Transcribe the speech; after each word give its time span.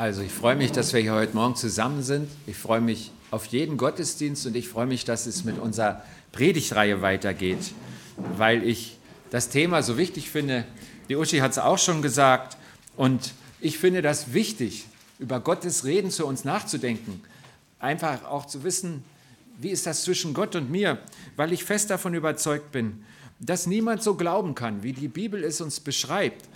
Also 0.00 0.22
ich 0.22 0.32
freue 0.32 0.56
mich, 0.56 0.72
dass 0.72 0.94
wir 0.94 1.00
hier 1.00 1.12
heute 1.12 1.36
Morgen 1.36 1.56
zusammen 1.56 2.02
sind. 2.02 2.30
Ich 2.46 2.56
freue 2.56 2.80
mich 2.80 3.12
auf 3.30 3.44
jeden 3.44 3.76
Gottesdienst 3.76 4.46
und 4.46 4.56
ich 4.56 4.66
freue 4.66 4.86
mich, 4.86 5.04
dass 5.04 5.26
es 5.26 5.44
mit 5.44 5.58
unserer 5.58 6.02
Predigtreihe 6.32 7.02
weitergeht, 7.02 7.74
weil 8.38 8.66
ich 8.66 8.96
das 9.28 9.50
Thema 9.50 9.82
so 9.82 9.98
wichtig 9.98 10.30
finde. 10.30 10.64
Die 11.10 11.16
Uschi 11.16 11.40
hat 11.40 11.50
es 11.50 11.58
auch 11.58 11.76
schon 11.76 12.00
gesagt 12.00 12.56
und 12.96 13.34
ich 13.60 13.76
finde 13.76 14.00
das 14.00 14.32
wichtig, 14.32 14.86
über 15.18 15.38
Gottes 15.38 15.84
Reden 15.84 16.10
zu 16.10 16.26
uns 16.26 16.46
nachzudenken. 16.46 17.20
Einfach 17.78 18.24
auch 18.24 18.46
zu 18.46 18.64
wissen, 18.64 19.04
wie 19.58 19.68
ist 19.68 19.86
das 19.86 20.04
zwischen 20.04 20.32
Gott 20.32 20.56
und 20.56 20.70
mir, 20.70 20.96
weil 21.36 21.52
ich 21.52 21.62
fest 21.62 21.90
davon 21.90 22.14
überzeugt 22.14 22.72
bin, 22.72 23.04
dass 23.38 23.66
niemand 23.66 24.02
so 24.02 24.14
glauben 24.14 24.54
kann, 24.54 24.82
wie 24.82 24.94
die 24.94 25.08
Bibel 25.08 25.44
es 25.44 25.60
uns 25.60 25.78
beschreibt. 25.78 26.48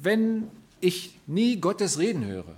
Wenn 0.00 0.48
ich 0.80 1.14
nie 1.26 1.60
Gottes 1.60 1.98
Reden 1.98 2.24
höre. 2.24 2.54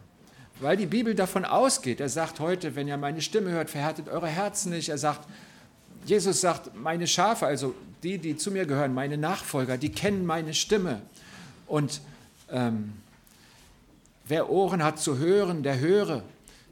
Weil 0.61 0.77
die 0.77 0.87
Bibel 0.87 1.15
davon 1.15 1.45
ausgeht, 1.45 2.01
er 2.01 2.11
sagt 2.11 2.39
heute, 2.39 2.77
wenn 2.77 2.87
ihr 2.87 2.99
meine 2.99 3.23
Stimme 3.23 3.51
hört, 3.51 3.71
verhärtet 3.71 4.09
eure 4.09 4.27
Herzen 4.27 4.71
nicht. 4.71 4.91
Er 4.91 4.99
sagt, 4.99 5.27
Jesus 6.05 6.41
sagt, 6.41 6.77
meine 6.77 7.07
Schafe, 7.07 7.47
also 7.47 7.75
die, 8.03 8.19
die 8.19 8.37
zu 8.37 8.51
mir 8.51 8.67
gehören, 8.67 8.93
meine 8.93 9.17
Nachfolger, 9.17 9.79
die 9.79 9.91
kennen 9.91 10.27
meine 10.27 10.53
Stimme. 10.53 11.01
Und 11.67 12.01
ähm, 12.51 12.93
wer 14.27 14.51
Ohren 14.51 14.83
hat 14.85 14.99
zu 14.99 15.19
hören, 15.19 15.63
der 15.63 15.81
höre. 15.81 16.23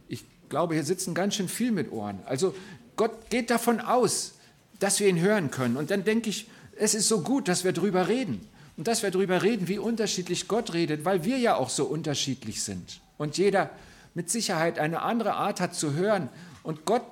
Ich 0.06 0.24
glaube, 0.50 0.74
hier 0.74 0.84
sitzen 0.84 1.14
ganz 1.14 1.34
schön 1.34 1.48
viel 1.48 1.72
mit 1.72 1.90
Ohren. 1.90 2.18
Also 2.26 2.54
Gott 2.96 3.30
geht 3.30 3.50
davon 3.50 3.80
aus, 3.80 4.34
dass 4.80 5.00
wir 5.00 5.08
ihn 5.08 5.20
hören 5.20 5.50
können. 5.50 5.76
Und 5.76 5.90
dann 5.90 6.04
denke 6.04 6.28
ich, 6.28 6.46
es 6.76 6.94
ist 6.94 7.08
so 7.08 7.22
gut, 7.22 7.48
dass 7.48 7.64
wir 7.64 7.72
darüber 7.72 8.08
reden. 8.08 8.46
Und 8.78 8.86
dass 8.86 9.02
wir 9.02 9.10
darüber 9.10 9.42
reden, 9.42 9.68
wie 9.68 9.78
unterschiedlich 9.78 10.46
Gott 10.46 10.72
redet, 10.72 11.04
weil 11.04 11.24
wir 11.24 11.36
ja 11.36 11.56
auch 11.56 11.68
so 11.68 11.84
unterschiedlich 11.84 12.62
sind. 12.62 13.00
Und 13.18 13.36
jeder 13.36 13.70
mit 14.14 14.30
Sicherheit 14.30 14.78
eine 14.78 15.02
andere 15.02 15.34
Art 15.34 15.60
hat 15.60 15.74
zu 15.74 15.94
hören 15.94 16.28
und 16.62 16.84
Gott 16.84 17.02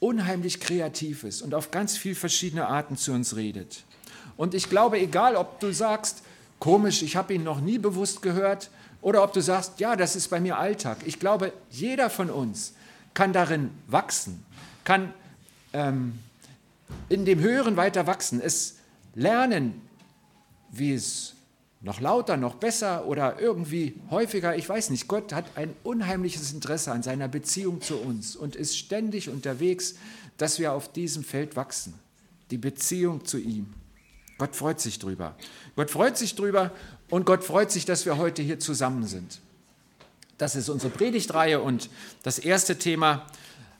unheimlich 0.00 0.58
kreativ 0.58 1.22
ist 1.22 1.42
und 1.42 1.54
auf 1.54 1.70
ganz 1.70 1.98
viele 1.98 2.14
verschiedene 2.14 2.66
Arten 2.66 2.96
zu 2.96 3.12
uns 3.12 3.36
redet. 3.36 3.84
Und 4.38 4.54
ich 4.54 4.70
glaube, 4.70 4.98
egal 4.98 5.36
ob 5.36 5.60
du 5.60 5.72
sagst, 5.72 6.22
komisch, 6.58 7.02
ich 7.02 7.14
habe 7.14 7.34
ihn 7.34 7.44
noch 7.44 7.60
nie 7.60 7.78
bewusst 7.78 8.22
gehört, 8.22 8.70
oder 9.02 9.22
ob 9.22 9.32
du 9.32 9.42
sagst, 9.42 9.80
ja, 9.80 9.96
das 9.96 10.16
ist 10.16 10.28
bei 10.28 10.40
mir 10.40 10.56
Alltag. 10.58 10.98
Ich 11.04 11.18
glaube, 11.18 11.52
jeder 11.70 12.08
von 12.08 12.30
uns 12.30 12.72
kann 13.14 13.32
darin 13.32 13.70
wachsen, 13.88 14.42
kann 14.84 15.12
ähm, 15.72 16.18
in 17.08 17.24
dem 17.26 17.40
Hören 17.40 17.76
weiter 17.76 18.06
wachsen, 18.06 18.40
es 18.40 18.76
lernen, 19.14 19.82
wie 20.72 20.94
es 20.94 21.34
noch 21.82 22.00
lauter, 22.00 22.36
noch 22.36 22.54
besser 22.54 23.06
oder 23.06 23.40
irgendwie 23.40 23.94
häufiger, 24.10 24.56
ich 24.56 24.68
weiß 24.68 24.90
nicht. 24.90 25.08
Gott 25.08 25.32
hat 25.32 25.44
ein 25.56 25.74
unheimliches 25.82 26.52
Interesse 26.52 26.92
an 26.92 27.02
seiner 27.02 27.28
Beziehung 27.28 27.80
zu 27.80 27.98
uns 27.98 28.36
und 28.36 28.56
ist 28.56 28.78
ständig 28.78 29.28
unterwegs, 29.28 29.96
dass 30.38 30.58
wir 30.58 30.72
auf 30.72 30.92
diesem 30.92 31.24
Feld 31.24 31.56
wachsen. 31.56 31.94
Die 32.50 32.58
Beziehung 32.58 33.24
zu 33.24 33.38
ihm. 33.38 33.74
Gott 34.38 34.56
freut 34.56 34.80
sich 34.80 34.98
drüber. 34.98 35.34
Gott 35.76 35.90
freut 35.90 36.16
sich 36.16 36.34
drüber 36.34 36.70
und 37.10 37.26
Gott 37.26 37.44
freut 37.44 37.70
sich, 37.70 37.84
dass 37.84 38.06
wir 38.06 38.16
heute 38.16 38.42
hier 38.42 38.58
zusammen 38.58 39.04
sind. 39.04 39.40
Das 40.38 40.56
ist 40.56 40.68
unsere 40.68 40.90
Predigtreihe 40.90 41.60
und 41.60 41.90
das 42.22 42.38
erste 42.38 42.78
Thema 42.78 43.26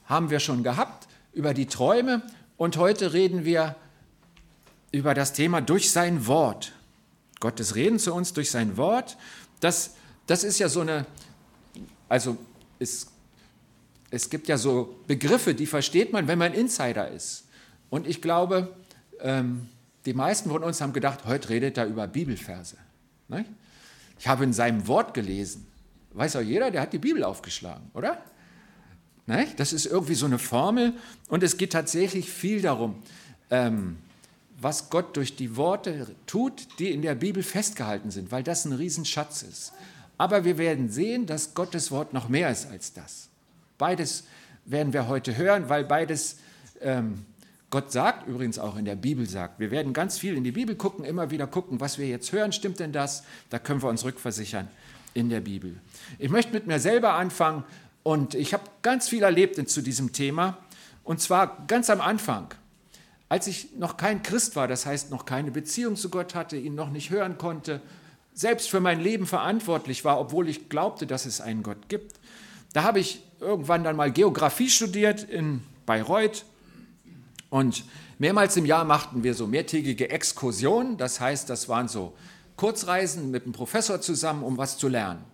haben 0.05 0.29
wir 0.29 0.39
schon 0.39 0.63
gehabt 0.63 1.07
über 1.33 1.53
die 1.53 1.65
Träume 1.65 2.21
und 2.57 2.77
heute 2.77 3.13
reden 3.13 3.45
wir 3.45 3.75
über 4.91 5.13
das 5.13 5.33
Thema 5.33 5.61
durch 5.61 5.91
sein 5.91 6.27
Wort. 6.27 6.73
Gottes 7.43 7.75
Reden 7.75 7.99
zu 7.99 8.13
uns 8.13 8.31
durch 8.31 8.49
sein 8.49 8.77
Wort, 8.77 9.17
das, 9.59 9.95
das 10.27 10.45
ist 10.45 10.59
ja 10.59 10.69
so 10.69 10.79
eine, 10.79 11.05
also 12.07 12.37
es, 12.79 13.07
es 14.11 14.29
gibt 14.29 14.47
ja 14.47 14.57
so 14.57 14.97
Begriffe, 15.07 15.53
die 15.53 15.65
versteht 15.65 16.13
man, 16.13 16.29
wenn 16.29 16.39
man 16.39 16.53
Insider 16.53 17.09
ist. 17.11 17.43
Und 17.89 18.07
ich 18.07 18.21
glaube, 18.21 18.73
ähm, 19.19 19.67
die 20.05 20.13
meisten 20.13 20.51
von 20.51 20.63
uns 20.63 20.79
haben 20.79 20.93
gedacht, 20.93 21.25
heute 21.25 21.49
redet 21.49 21.77
er 21.77 21.85
über 21.85 22.07
Bibelverse. 22.07 22.77
Ne? 23.27 23.45
Ich 24.17 24.29
habe 24.29 24.45
in 24.45 24.53
seinem 24.53 24.87
Wort 24.87 25.13
gelesen. 25.13 25.67
Weiß 26.13 26.37
auch 26.37 26.41
jeder, 26.41 26.71
der 26.71 26.79
hat 26.79 26.93
die 26.93 26.97
Bibel 26.97 27.25
aufgeschlagen, 27.25 27.91
oder? 27.93 28.23
Ne? 29.25 29.47
Das 29.57 29.73
ist 29.73 29.85
irgendwie 29.85 30.15
so 30.15 30.27
eine 30.27 30.39
Formel 30.39 30.93
und 31.27 31.43
es 31.43 31.57
geht 31.57 31.73
tatsächlich 31.73 32.31
viel 32.31 32.61
darum, 32.61 33.03
ähm, 33.49 33.97
was 34.63 34.89
Gott 34.89 35.15
durch 35.17 35.35
die 35.35 35.55
Worte 35.55 36.07
tut, 36.25 36.79
die 36.79 36.91
in 36.91 37.01
der 37.01 37.15
Bibel 37.15 37.43
festgehalten 37.43 38.11
sind, 38.11 38.31
weil 38.31 38.43
das 38.43 38.65
ein 38.65 38.73
Riesenschatz 38.73 39.43
ist. 39.43 39.73
Aber 40.17 40.45
wir 40.45 40.57
werden 40.57 40.89
sehen, 40.89 41.25
dass 41.25 41.53
Gottes 41.53 41.91
Wort 41.91 42.13
noch 42.13 42.29
mehr 42.29 42.49
ist 42.49 42.69
als 42.69 42.93
das. 42.93 43.27
Beides 43.77 44.23
werden 44.65 44.93
wir 44.93 45.07
heute 45.07 45.35
hören, 45.35 45.69
weil 45.69 45.83
beides 45.83 46.37
ähm, 46.81 47.25
Gott 47.69 47.91
sagt, 47.91 48.27
übrigens 48.27 48.59
auch 48.59 48.77
in 48.77 48.85
der 48.85 48.95
Bibel 48.95 49.27
sagt. 49.27 49.59
Wir 49.59 49.71
werden 49.71 49.93
ganz 49.93 50.17
viel 50.17 50.37
in 50.37 50.43
die 50.43 50.51
Bibel 50.51 50.75
gucken, 50.75 51.05
immer 51.05 51.31
wieder 51.31 51.47
gucken, 51.47 51.79
was 51.79 51.97
wir 51.97 52.07
jetzt 52.07 52.31
hören, 52.31 52.51
stimmt 52.51 52.79
denn 52.79 52.91
das? 52.91 53.23
Da 53.49 53.59
können 53.59 53.81
wir 53.81 53.89
uns 53.89 54.03
rückversichern 54.03 54.67
in 55.13 55.29
der 55.29 55.41
Bibel. 55.41 55.75
Ich 56.19 56.29
möchte 56.29 56.53
mit 56.53 56.67
mir 56.67 56.79
selber 56.79 57.13
anfangen 57.13 57.63
und 58.03 58.35
ich 58.35 58.53
habe 58.53 58.63
ganz 58.81 59.09
viel 59.09 59.23
erlebt 59.23 59.69
zu 59.69 59.81
diesem 59.81 60.13
Thema. 60.13 60.57
Und 61.03 61.19
zwar 61.19 61.65
ganz 61.67 61.89
am 61.89 61.99
Anfang. 61.99 62.47
Als 63.33 63.47
ich 63.47 63.69
noch 63.75 63.97
kein 63.97 64.21
Christ 64.21 64.55
war, 64.55 64.67
das 64.67 64.85
heißt 64.85 65.09
noch 65.09 65.25
keine 65.25 65.49
Beziehung 65.49 65.95
zu 65.95 66.11
Gott 66.11 66.35
hatte, 66.35 66.55
ihn 66.55 66.75
noch 66.75 66.91
nicht 66.91 67.09
hören 67.09 67.39
konnte, 67.39 67.81
selbst 68.35 68.69
für 68.69 68.79
mein 68.79 68.99
Leben 68.99 69.25
verantwortlich 69.25 70.05
war, 70.05 70.19
obwohl 70.19 70.47
ich 70.47 70.69
glaubte, 70.69 71.07
dass 71.07 71.25
es 71.25 71.41
einen 71.41 71.63
Gott 71.63 71.89
gibt, 71.89 72.19
da 72.73 72.83
habe 72.83 72.99
ich 72.99 73.23
irgendwann 73.39 73.83
dann 73.83 73.95
mal 73.95 74.11
Geografie 74.11 74.69
studiert 74.69 75.23
in 75.23 75.63
Bayreuth 75.87 76.45
und 77.49 77.85
mehrmals 78.19 78.55
im 78.55 78.67
Jahr 78.67 78.85
machten 78.85 79.23
wir 79.23 79.33
so 79.33 79.47
mehrtägige 79.47 80.11
Exkursionen, 80.11 80.97
das 80.97 81.19
heißt, 81.19 81.49
das 81.49 81.67
waren 81.67 81.87
so 81.87 82.13
Kurzreisen 82.55 83.31
mit 83.31 83.45
einem 83.45 83.53
Professor 83.53 83.99
zusammen, 83.99 84.43
um 84.43 84.59
was 84.59 84.77
zu 84.77 84.87
lernen. 84.87 85.25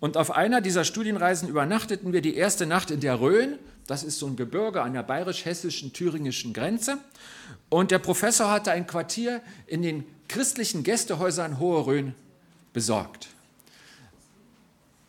Und 0.00 0.16
auf 0.16 0.30
einer 0.30 0.60
dieser 0.60 0.84
Studienreisen 0.84 1.48
übernachteten 1.48 2.12
wir 2.12 2.22
die 2.22 2.34
erste 2.34 2.66
Nacht 2.66 2.90
in 2.90 3.00
der 3.00 3.20
Rhön 3.20 3.58
das 3.90 4.04
ist 4.04 4.20
so 4.20 4.28
ein 4.28 4.36
Gebirge 4.36 4.82
an 4.82 4.92
der 4.92 5.02
bayerisch-hessischen, 5.02 5.92
thüringischen 5.92 6.52
Grenze. 6.52 6.98
Und 7.70 7.90
der 7.90 7.98
Professor 7.98 8.48
hatte 8.48 8.70
ein 8.70 8.86
Quartier 8.86 9.42
in 9.66 9.82
den 9.82 10.04
christlichen 10.28 10.84
Gästehäusern 10.84 11.58
Hohe 11.58 11.86
Rhön 11.86 12.14
besorgt. 12.72 13.26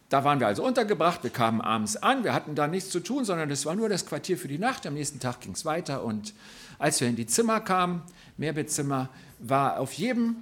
Da 0.10 0.24
waren 0.24 0.40
wir 0.40 0.48
also 0.48 0.66
untergebracht, 0.66 1.22
wir 1.22 1.30
kamen 1.30 1.62
abends 1.62 1.96
an, 1.96 2.24
wir 2.24 2.34
hatten 2.34 2.56
da 2.56 2.68
nichts 2.68 2.90
zu 2.90 3.02
tun, 3.02 3.24
sondern 3.24 3.52
es 3.52 3.68
war 3.68 3.76
nur 3.76 3.88
das 3.88 4.08
Quartier 4.08 4.36
für 4.36 4.48
die 4.48 4.58
Nacht. 4.58 4.88
Am 4.88 4.96
nächsten 4.96 5.20
Tag 5.20 5.42
ging 5.42 5.52
es 5.52 5.64
weiter 5.64 6.04
und 6.04 6.34
als 6.80 7.00
wir 7.02 7.08
in 7.08 7.16
die 7.16 7.28
Zimmer 7.28 7.60
kamen, 7.60 8.02
Mehrbettzimmer, 8.38 9.10
war 9.38 9.80
auf 9.80 9.94
jedem 9.94 10.38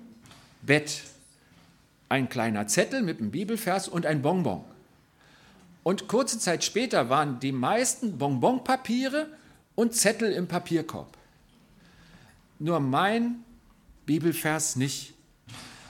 Bett 0.62 1.02
ein 2.10 2.28
kleiner 2.28 2.68
Zettel 2.68 3.04
mit 3.04 3.20
einem 3.20 3.32
Bibelvers 3.32 3.88
und 3.88 4.06
ein 4.06 4.22
Bonbon. 4.22 4.66
Und 5.84 6.08
kurze 6.08 6.40
Zeit 6.40 6.64
später 6.64 7.10
waren 7.10 7.40
die 7.40 7.52
meisten 7.52 8.18
Bonbonpapiere 8.18 9.28
und 9.76 9.96
Zettel 9.96 10.32
im 10.34 10.48
Papierkorb. 10.48 11.18
Nur 12.60 12.80
mein 12.80 13.44
Bibelvers 14.06 14.76
nicht. 14.76 15.14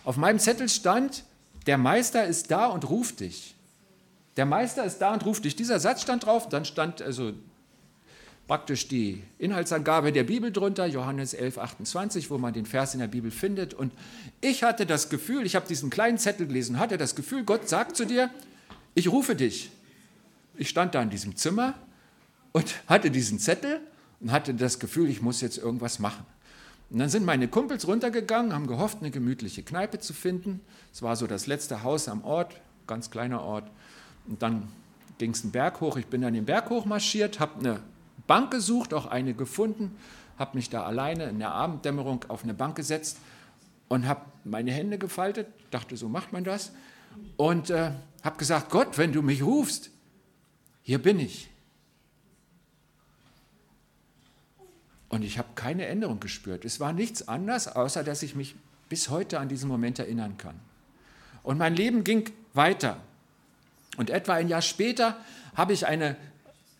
Auf 0.03 0.17
meinem 0.17 0.39
Zettel 0.39 0.69
stand, 0.69 1.23
der 1.65 1.77
Meister 1.77 2.25
ist 2.25 2.51
da 2.51 2.67
und 2.67 2.89
ruft 2.89 3.21
dich. 3.21 3.55
Der 4.37 4.45
Meister 4.45 4.83
ist 4.83 4.99
da 4.99 5.13
und 5.13 5.25
ruft 5.25 5.45
dich. 5.45 5.55
Dieser 5.55 5.79
Satz 5.79 6.01
stand 6.01 6.25
drauf, 6.25 6.47
dann 6.49 6.65
stand 6.65 7.01
also 7.01 7.33
praktisch 8.49 8.87
die 8.87 9.21
Inhaltsangabe 9.37 10.11
der 10.11 10.23
Bibel 10.23 10.51
drunter, 10.51 10.87
Johannes 10.87 11.35
11, 11.35 11.59
28, 11.59 12.31
wo 12.31 12.39
man 12.39 12.51
den 12.51 12.65
Vers 12.65 12.95
in 12.95 12.99
der 12.99 13.07
Bibel 13.07 13.29
findet. 13.29 13.75
Und 13.75 13.93
ich 14.41 14.63
hatte 14.63 14.87
das 14.87 15.09
Gefühl, 15.09 15.45
ich 15.45 15.55
habe 15.55 15.67
diesen 15.67 15.91
kleinen 15.91 16.17
Zettel 16.17 16.47
gelesen, 16.47 16.79
hatte 16.79 16.97
das 16.97 17.15
Gefühl, 17.15 17.43
Gott 17.43 17.69
sagt 17.69 17.95
zu 17.95 18.05
dir, 18.05 18.31
ich 18.95 19.07
rufe 19.11 19.35
dich. 19.35 19.69
Ich 20.57 20.67
stand 20.67 20.95
da 20.95 21.03
in 21.03 21.11
diesem 21.11 21.35
Zimmer 21.35 21.75
und 22.51 22.73
hatte 22.87 23.11
diesen 23.11 23.37
Zettel 23.37 23.81
und 24.19 24.31
hatte 24.31 24.55
das 24.55 24.79
Gefühl, 24.79 25.11
ich 25.11 25.21
muss 25.21 25.41
jetzt 25.41 25.59
irgendwas 25.59 25.99
machen. 25.99 26.25
Und 26.89 26.97
dann 26.97 27.09
sind 27.09 27.25
meine 27.25 27.49
Kumpels 27.49 27.87
runtergegangen, 27.87 28.51
haben 28.51 28.65
gehofft, 28.65 28.97
eine 29.01 29.11
gemütliche 29.11 29.61
Kneipe 29.61 29.99
zu 29.99 30.13
finden. 30.13 30.61
Es 30.91 31.03
war 31.03 31.15
so 31.15 31.27
das 31.27 31.45
letzte 31.45 31.83
Haus 31.83 32.09
am 32.09 32.23
Ort, 32.23 32.59
ganz 32.87 33.11
kleiner 33.11 33.43
Ort. 33.43 33.69
Und 34.27 34.41
dann 34.41 34.69
ging 35.19 35.33
es 35.33 35.43
einen 35.43 35.51
Berg 35.51 35.81
hoch. 35.81 35.97
Ich 35.97 36.07
bin 36.07 36.21
dann 36.21 36.33
den 36.33 36.45
Berg 36.45 36.71
hoch 36.71 36.85
marschiert, 36.85 37.39
habe 37.39 37.59
eine 37.59 37.79
Bank 38.29 38.51
gesucht, 38.51 38.93
auch 38.93 39.07
eine 39.07 39.33
gefunden, 39.33 39.97
habe 40.37 40.55
mich 40.55 40.69
da 40.69 40.83
alleine 40.83 41.25
in 41.25 41.39
der 41.39 41.51
Abenddämmerung 41.51 42.25
auf 42.27 42.43
eine 42.43 42.53
Bank 42.53 42.75
gesetzt 42.75 43.17
und 43.87 44.07
habe 44.07 44.21
meine 44.43 44.71
Hände 44.71 44.99
gefaltet, 44.99 45.47
dachte, 45.71 45.97
so 45.97 46.09
macht 46.09 46.31
man 46.31 46.43
das. 46.43 46.71
Und 47.37 47.71
äh, 47.71 47.91
habe 48.21 48.37
gesagt, 48.37 48.69
Gott, 48.69 48.99
wenn 48.99 49.13
du 49.13 49.23
mich 49.23 49.41
rufst, 49.41 49.89
hier 50.83 50.99
bin 50.99 51.19
ich. 51.19 51.49
Und 55.09 55.23
ich 55.23 55.39
habe 55.39 55.49
keine 55.55 55.87
Änderung 55.87 56.19
gespürt. 56.19 56.65
Es 56.65 56.79
war 56.79 56.93
nichts 56.93 57.27
anders, 57.27 57.67
außer 57.67 58.03
dass 58.03 58.21
ich 58.21 58.35
mich 58.35 58.55
bis 58.89 59.09
heute 59.09 59.39
an 59.39 59.49
diesen 59.49 59.67
Moment 59.67 59.97
erinnern 59.97 60.37
kann. 60.37 60.59
Und 61.41 61.57
mein 61.57 61.75
Leben 61.75 62.03
ging 62.03 62.29
weiter. 62.53 62.97
Und 63.97 64.11
etwa 64.11 64.35
ein 64.35 64.49
Jahr 64.49 64.61
später 64.61 65.17
habe 65.55 65.73
ich 65.73 65.87
eine 65.87 66.15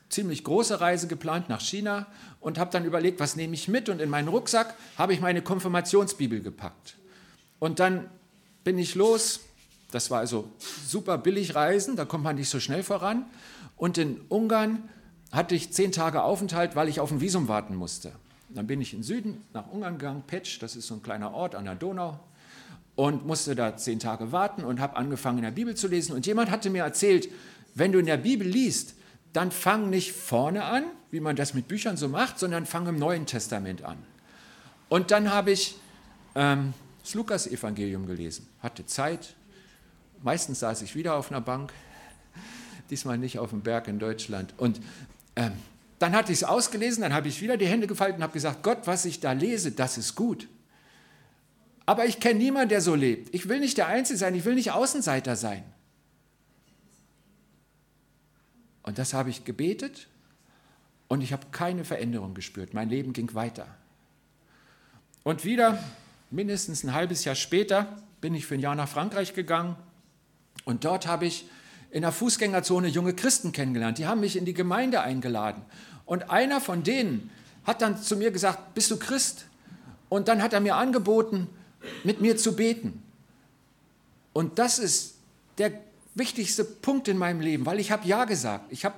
ziemlich 0.09 0.43
große 0.43 0.81
Reise 0.81 1.07
geplant 1.07 1.49
nach 1.49 1.61
China 1.61 2.07
und 2.39 2.57
habe 2.57 2.71
dann 2.71 2.85
überlegt, 2.85 3.19
was 3.19 3.35
nehme 3.35 3.53
ich 3.53 3.67
mit. 3.67 3.89
Und 3.89 4.01
in 4.01 4.09
meinen 4.09 4.27
Rucksack 4.27 4.73
habe 4.97 5.13
ich 5.13 5.21
meine 5.21 5.41
Konfirmationsbibel 5.41 6.41
gepackt. 6.41 6.97
Und 7.59 7.79
dann 7.79 8.09
bin 8.63 8.77
ich 8.77 8.95
los. 8.95 9.41
Das 9.91 10.11
war 10.11 10.19
also 10.19 10.49
super 10.85 11.17
billig 11.17 11.55
Reisen, 11.55 11.95
da 11.95 12.05
kommt 12.05 12.23
man 12.23 12.35
nicht 12.35 12.49
so 12.49 12.59
schnell 12.59 12.83
voran. 12.83 13.25
Und 13.75 13.97
in 13.97 14.21
Ungarn 14.29 14.89
hatte 15.31 15.55
ich 15.55 15.71
zehn 15.71 15.91
Tage 15.91 16.23
Aufenthalt, 16.23 16.75
weil 16.75 16.89
ich 16.89 16.99
auf 16.99 17.11
ein 17.11 17.21
Visum 17.21 17.47
warten 17.47 17.75
musste. 17.75 18.11
Dann 18.49 18.67
bin 18.67 18.81
ich 18.81 18.93
in 18.93 19.03
Süden 19.03 19.43
nach 19.53 19.67
Ungarn 19.71 19.97
gegangen, 19.97 20.23
Petsch, 20.25 20.61
das 20.61 20.75
ist 20.75 20.87
so 20.87 20.95
ein 20.95 21.03
kleiner 21.03 21.33
Ort 21.33 21.55
an 21.55 21.65
der 21.65 21.75
Donau, 21.75 22.19
und 22.95 23.25
musste 23.25 23.55
da 23.55 23.77
zehn 23.77 23.99
Tage 23.99 24.31
warten 24.31 24.63
und 24.63 24.79
habe 24.79 24.97
angefangen 24.97 25.37
in 25.37 25.43
der 25.45 25.51
Bibel 25.51 25.75
zu 25.75 25.87
lesen. 25.87 26.13
Und 26.13 26.25
jemand 26.25 26.51
hatte 26.51 26.69
mir 26.69 26.83
erzählt, 26.83 27.29
wenn 27.73 27.91
du 27.91 27.99
in 27.99 28.05
der 28.05 28.17
Bibel 28.17 28.45
liest, 28.45 28.95
dann 29.33 29.51
fang 29.51 29.89
nicht 29.89 30.13
vorne 30.13 30.63
an, 30.63 30.83
wie 31.11 31.19
man 31.19 31.35
das 31.35 31.53
mit 31.53 31.67
Büchern 31.67 31.97
so 31.97 32.07
macht, 32.07 32.39
sondern 32.39 32.65
fang 32.65 32.87
im 32.87 32.97
Neuen 32.97 33.25
Testament 33.25 33.83
an. 33.83 33.97
Und 34.89 35.11
dann 35.11 35.31
habe 35.31 35.51
ich 35.51 35.75
ähm, 36.35 36.73
das 37.03 37.13
Lukas-Evangelium 37.13 38.07
gelesen, 38.07 38.47
hatte 38.61 38.85
Zeit. 38.85 39.35
Meistens 40.23 40.59
saß 40.59 40.81
ich 40.81 40.95
wieder 40.95 41.15
auf 41.15 41.31
einer 41.31 41.41
Bank, 41.41 41.71
diesmal 42.89 43.17
nicht 43.17 43.39
auf 43.39 43.51
dem 43.51 43.61
Berg 43.61 43.87
in 43.87 43.99
Deutschland. 43.99 44.53
Und 44.57 44.81
ähm, 45.35 45.53
dann 45.99 46.13
hatte 46.13 46.31
ich 46.31 46.39
es 46.39 46.43
ausgelesen, 46.43 47.03
dann 47.03 47.13
habe 47.13 47.27
ich 47.27 47.41
wieder 47.41 47.57
die 47.57 47.67
Hände 47.67 47.87
gefaltet 47.87 48.17
und 48.17 48.23
habe 48.23 48.33
gesagt, 48.33 48.63
Gott, 48.63 48.79
was 48.85 49.05
ich 49.05 49.19
da 49.19 49.33
lese, 49.33 49.71
das 49.71 49.97
ist 49.97 50.15
gut. 50.15 50.47
Aber 51.85 52.05
ich 52.05 52.19
kenne 52.19 52.39
niemanden, 52.39 52.69
der 52.69 52.81
so 52.81 52.95
lebt. 52.95 53.33
Ich 53.33 53.49
will 53.49 53.59
nicht 53.59 53.77
der 53.77 53.87
Einzige 53.87 54.17
sein, 54.17 54.35
ich 54.35 54.45
will 54.45 54.55
nicht 54.55 54.71
Außenseiter 54.71 55.35
sein. 55.35 55.63
Und 58.89 58.97
das 58.97 59.13
habe 59.13 59.29
ich 59.29 59.45
gebetet 59.45 60.07
und 61.09 61.21
ich 61.21 61.31
habe 61.31 61.45
keine 61.51 61.85
Veränderung 61.85 62.33
gespürt. 62.33 62.73
Mein 62.73 62.89
Leben 62.89 63.13
ging 63.13 63.35
weiter. 63.35 63.67
Und 65.21 65.45
wieder, 65.45 65.77
mindestens 66.31 66.83
ein 66.83 66.95
halbes 66.95 67.23
Jahr 67.23 67.35
später, 67.35 68.01
bin 68.19 68.33
ich 68.33 68.47
für 68.47 68.55
ein 68.55 68.61
Jahr 68.61 68.73
nach 68.73 68.89
Frankreich 68.89 69.35
gegangen 69.35 69.75
und 70.65 70.85
dort 70.85 71.05
habe 71.05 71.27
ich 71.27 71.47
in 71.91 72.01
der 72.01 72.11
Fußgängerzone 72.11 72.87
junge 72.87 73.13
Christen 73.13 73.51
kennengelernt. 73.51 73.99
Die 73.99 74.07
haben 74.07 74.21
mich 74.21 74.35
in 74.35 74.45
die 74.45 74.55
Gemeinde 74.55 75.01
eingeladen. 75.01 75.61
Und 76.07 76.31
einer 76.31 76.59
von 76.59 76.81
denen 76.81 77.29
hat 77.65 77.83
dann 77.83 77.95
zu 77.95 78.15
mir 78.15 78.31
gesagt, 78.31 78.73
bist 78.73 78.89
du 78.89 78.97
Christ? 78.97 79.45
Und 80.09 80.27
dann 80.27 80.41
hat 80.41 80.53
er 80.53 80.61
mir 80.61 80.77
angeboten, 80.77 81.47
mit 82.03 82.21
mir 82.21 82.37
zu 82.37 82.55
beten. 82.55 83.03
Und 84.33 84.57
das 84.57 84.79
ist 84.79 85.13
der 85.59 85.73
wichtigste 86.15 86.63
Punkt 86.63 87.07
in 87.07 87.17
meinem 87.17 87.41
Leben, 87.41 87.65
weil 87.65 87.79
ich 87.79 87.91
habe 87.91 88.07
Ja 88.07 88.25
gesagt, 88.25 88.71
ich 88.71 88.85
habe 88.85 88.95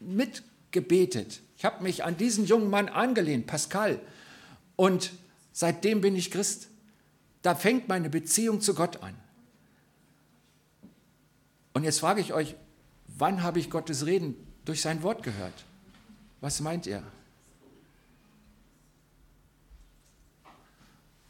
mitgebetet, 0.00 1.40
ich 1.56 1.64
habe 1.64 1.82
mich 1.82 2.04
an 2.04 2.16
diesen 2.16 2.46
jungen 2.46 2.70
Mann 2.70 2.88
angelehnt, 2.88 3.46
Pascal. 3.46 4.00
Und 4.76 5.12
seitdem 5.52 6.00
bin 6.00 6.14
ich 6.16 6.30
Christ. 6.30 6.68
Da 7.42 7.54
fängt 7.54 7.88
meine 7.88 8.10
Beziehung 8.10 8.60
zu 8.60 8.74
Gott 8.74 9.02
an. 9.02 9.14
Und 11.72 11.84
jetzt 11.84 12.00
frage 12.00 12.20
ich 12.20 12.32
euch, 12.32 12.56
wann 13.06 13.42
habe 13.42 13.58
ich 13.58 13.70
Gottes 13.70 14.06
Reden 14.06 14.34
durch 14.64 14.80
sein 14.80 15.02
Wort 15.02 15.22
gehört? 15.22 15.64
Was 16.40 16.60
meint 16.60 16.86
ihr? 16.86 17.02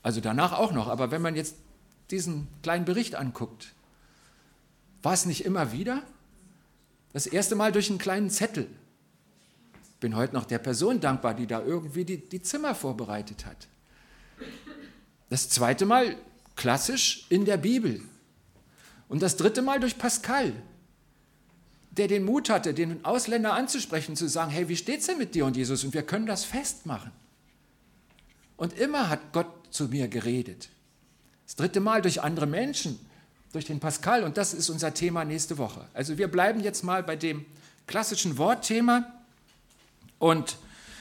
Also 0.02 0.20
danach 0.20 0.52
auch 0.52 0.72
noch, 0.72 0.88
aber 0.88 1.10
wenn 1.10 1.20
man 1.20 1.34
jetzt 1.34 1.56
diesen 2.10 2.46
kleinen 2.62 2.84
Bericht 2.84 3.16
anguckt, 3.16 3.74
war 5.02 5.12
es 5.12 5.26
nicht 5.26 5.44
immer 5.44 5.72
wieder? 5.72 6.02
Das 7.12 7.26
erste 7.26 7.54
Mal 7.54 7.72
durch 7.72 7.88
einen 7.88 7.98
kleinen 7.98 8.30
Zettel. 8.30 8.68
Bin 10.00 10.16
heute 10.16 10.34
noch 10.34 10.44
der 10.44 10.58
Person 10.58 11.00
dankbar, 11.00 11.34
die 11.34 11.46
da 11.46 11.62
irgendwie 11.62 12.04
die, 12.04 12.18
die 12.18 12.42
Zimmer 12.42 12.74
vorbereitet 12.74 13.46
hat. 13.46 13.68
Das 15.30 15.48
zweite 15.48 15.86
Mal 15.86 16.16
klassisch 16.54 17.26
in 17.30 17.44
der 17.44 17.56
Bibel. 17.56 18.02
Und 19.08 19.22
das 19.22 19.36
dritte 19.36 19.62
Mal 19.62 19.80
durch 19.80 19.98
Pascal, 19.98 20.52
der 21.90 22.08
den 22.08 22.24
Mut 22.24 22.50
hatte, 22.50 22.74
den 22.74 23.04
Ausländer 23.04 23.54
anzusprechen, 23.54 24.16
zu 24.16 24.28
sagen, 24.28 24.50
hey, 24.50 24.68
wie 24.68 24.76
steht's 24.76 25.06
denn 25.06 25.18
mit 25.18 25.34
dir 25.34 25.46
und 25.46 25.56
Jesus? 25.56 25.84
Und 25.84 25.94
wir 25.94 26.02
können 26.02 26.26
das 26.26 26.44
festmachen. 26.44 27.12
Und 28.56 28.78
immer 28.78 29.08
hat 29.08 29.32
Gott 29.32 29.46
zu 29.70 29.88
mir 29.88 30.08
geredet. 30.08 30.68
Das 31.46 31.56
dritte 31.56 31.80
Mal 31.80 32.02
durch 32.02 32.22
andere 32.22 32.46
Menschen, 32.46 32.98
durch 33.56 33.64
den 33.64 33.80
Pascal 33.80 34.22
und 34.22 34.36
das 34.36 34.52
ist 34.52 34.68
unser 34.68 34.92
Thema 34.92 35.24
nächste 35.24 35.56
Woche. 35.56 35.86
Also 35.94 36.18
wir 36.18 36.28
bleiben 36.28 36.60
jetzt 36.60 36.84
mal 36.84 37.02
bei 37.02 37.16
dem 37.16 37.46
klassischen 37.86 38.36
Wortthema 38.36 39.10
und 40.18 40.58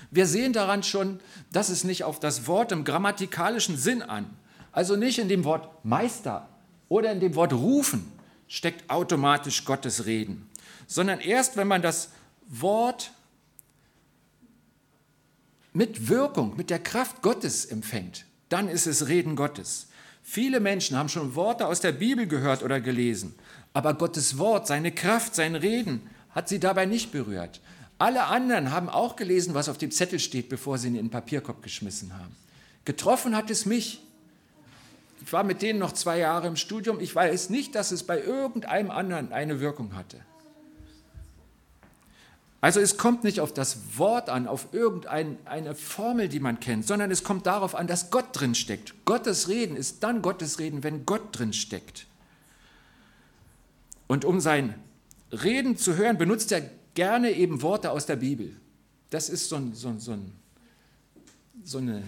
wir 0.09 0.25
sehen 0.25 0.53
daran 0.53 0.81
schon, 0.81 1.19
dass 1.51 1.67
es 1.67 1.83
nicht 1.83 2.05
auf 2.05 2.17
das 2.17 2.47
Wort 2.47 2.71
im 2.71 2.85
grammatikalischen 2.85 3.75
Sinn 3.77 4.01
an, 4.01 4.29
also 4.71 4.95
nicht 4.95 5.19
in 5.19 5.27
dem 5.27 5.43
Wort 5.43 5.83
Meister 5.83 6.47
oder 6.87 7.11
in 7.11 7.19
dem 7.19 7.35
Wort 7.35 7.51
rufen 7.51 8.09
steckt 8.47 8.89
automatisch 8.89 9.65
Gottes 9.65 10.05
Reden, 10.05 10.49
sondern 10.87 11.19
erst 11.19 11.57
wenn 11.57 11.67
man 11.67 11.81
das 11.81 12.11
Wort 12.47 13.11
mit 15.73 16.07
Wirkung, 16.07 16.55
mit 16.55 16.69
der 16.69 16.79
Kraft 16.79 17.21
Gottes 17.21 17.65
empfängt, 17.65 18.23
dann 18.47 18.69
ist 18.69 18.87
es 18.87 19.09
Reden 19.09 19.35
Gottes. 19.35 19.87
Viele 20.27 20.59
Menschen 20.59 20.97
haben 20.97 21.07
schon 21.07 21.35
Worte 21.35 21.67
aus 21.67 21.81
der 21.81 21.91
Bibel 21.91 22.25
gehört 22.25 22.63
oder 22.63 22.81
gelesen, 22.81 23.35
aber 23.73 23.93
Gottes 23.93 24.39
Wort, 24.39 24.65
seine 24.65 24.91
Kraft, 24.91 25.35
sein 25.35 25.53
Reden 25.53 26.01
hat 26.31 26.49
sie 26.49 26.59
dabei 26.59 26.87
nicht 26.87 27.11
berührt. 27.11 27.61
Alle 27.99 28.25
anderen 28.25 28.71
haben 28.71 28.89
auch 28.89 29.15
gelesen, 29.15 29.53
was 29.53 29.69
auf 29.69 29.77
dem 29.77 29.91
Zettel 29.91 30.17
steht, 30.17 30.49
bevor 30.49 30.79
sie 30.79 30.87
ihn 30.87 30.95
in 30.95 31.05
den 31.05 31.11
Papierkorb 31.11 31.61
geschmissen 31.61 32.11
haben. 32.17 32.35
Getroffen 32.85 33.35
hat 33.35 33.51
es 33.51 33.67
mich. 33.67 34.01
Ich 35.23 35.31
war 35.31 35.43
mit 35.43 35.61
denen 35.61 35.77
noch 35.77 35.91
zwei 35.91 36.17
Jahre 36.17 36.47
im 36.47 36.55
Studium. 36.55 36.99
Ich 36.99 37.13
weiß 37.13 37.51
nicht, 37.51 37.75
dass 37.75 37.91
es 37.91 38.01
bei 38.01 38.19
irgendeinem 38.19 38.89
anderen 38.89 39.31
eine 39.31 39.59
Wirkung 39.59 39.95
hatte. 39.95 40.17
Also 42.65 42.79
es 42.79 42.97
kommt 42.97 43.23
nicht 43.23 43.41
auf 43.41 43.53
das 43.53 43.95
Wort 43.99 44.27
an, 44.27 44.47
auf 44.47 44.69
irgendeine 44.71 45.75
Formel, 45.75 46.27
die 46.27 46.39
man 46.39 46.59
kennt, 46.59 46.87
sondern 46.87 47.11
es 47.11 47.23
kommt 47.23 47.45
darauf 47.45 47.75
an, 47.75 47.85
dass 47.85 48.09
Gott 48.09 48.29
drin 48.31 48.55
steckt. 48.55 49.05
Gottes 49.05 49.49
Reden 49.49 49.77
ist 49.77 50.01
dann 50.01 50.23
Gottes 50.23 50.57
Reden, 50.57 50.83
wenn 50.83 51.05
Gott 51.05 51.37
drin 51.37 51.53
steckt. 51.53 52.07
Und 54.07 54.25
um 54.25 54.39
sein 54.39 54.73
Reden 55.31 55.77
zu 55.77 55.95
hören, 55.95 56.17
benutzt 56.17 56.51
er 56.51 56.67
gerne 56.95 57.33
eben 57.33 57.61
Worte 57.61 57.91
aus 57.91 58.07
der 58.07 58.15
Bibel. 58.15 58.55
Das 59.11 59.29
ist 59.29 59.47
so, 59.47 59.57
ein, 59.57 59.75
so, 59.75 59.89
ein, 59.89 59.99
so, 59.99 60.13
ein, 60.13 60.31
so 61.63 61.77
eine 61.77 62.01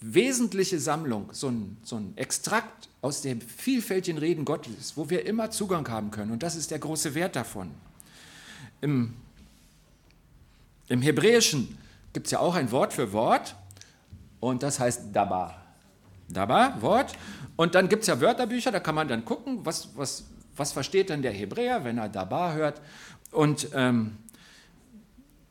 wesentliche 0.00 0.80
Sammlung, 0.80 1.28
so 1.32 1.48
ein, 1.48 1.76
so 1.82 1.96
ein 1.96 2.16
Extrakt 2.16 2.88
aus 3.02 3.20
dem 3.20 3.42
vielfältigen 3.42 4.16
Reden 4.16 4.46
Gottes, 4.46 4.96
wo 4.96 5.10
wir 5.10 5.26
immer 5.26 5.50
Zugang 5.50 5.86
haben 5.90 6.10
können. 6.10 6.30
Und 6.30 6.42
das 6.42 6.56
ist 6.56 6.70
der 6.70 6.78
große 6.78 7.14
Wert 7.14 7.36
davon. 7.36 7.70
Im 8.80 9.12
im 10.88 11.02
Hebräischen 11.02 11.78
gibt 12.12 12.26
es 12.26 12.32
ja 12.32 12.40
auch 12.40 12.54
ein 12.54 12.70
Wort 12.70 12.92
für 12.92 13.12
Wort 13.12 13.54
und 14.40 14.62
das 14.62 14.80
heißt 14.80 15.14
Daba. 15.14 15.54
Daba, 16.28 16.76
Wort. 16.80 17.14
Und 17.56 17.74
dann 17.74 17.88
gibt 17.88 18.02
es 18.02 18.08
ja 18.08 18.20
Wörterbücher, 18.20 18.70
da 18.70 18.80
kann 18.80 18.94
man 18.94 19.08
dann 19.08 19.24
gucken, 19.24 19.64
was, 19.64 19.90
was, 19.96 20.24
was 20.56 20.72
versteht 20.72 21.10
denn 21.10 21.22
der 21.22 21.32
Hebräer, 21.32 21.84
wenn 21.84 21.98
er 21.98 22.08
Daba 22.08 22.52
hört. 22.52 22.80
Und 23.32 23.68
ähm, 23.74 24.18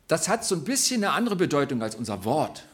das 0.06 0.28
hat 0.28 0.44
so 0.44 0.54
ein 0.54 0.64
bisschen 0.64 1.04
eine 1.04 1.12
andere 1.12 1.36
Bedeutung 1.36 1.82
als 1.82 1.94
unser 1.94 2.24
Wort. 2.24 2.64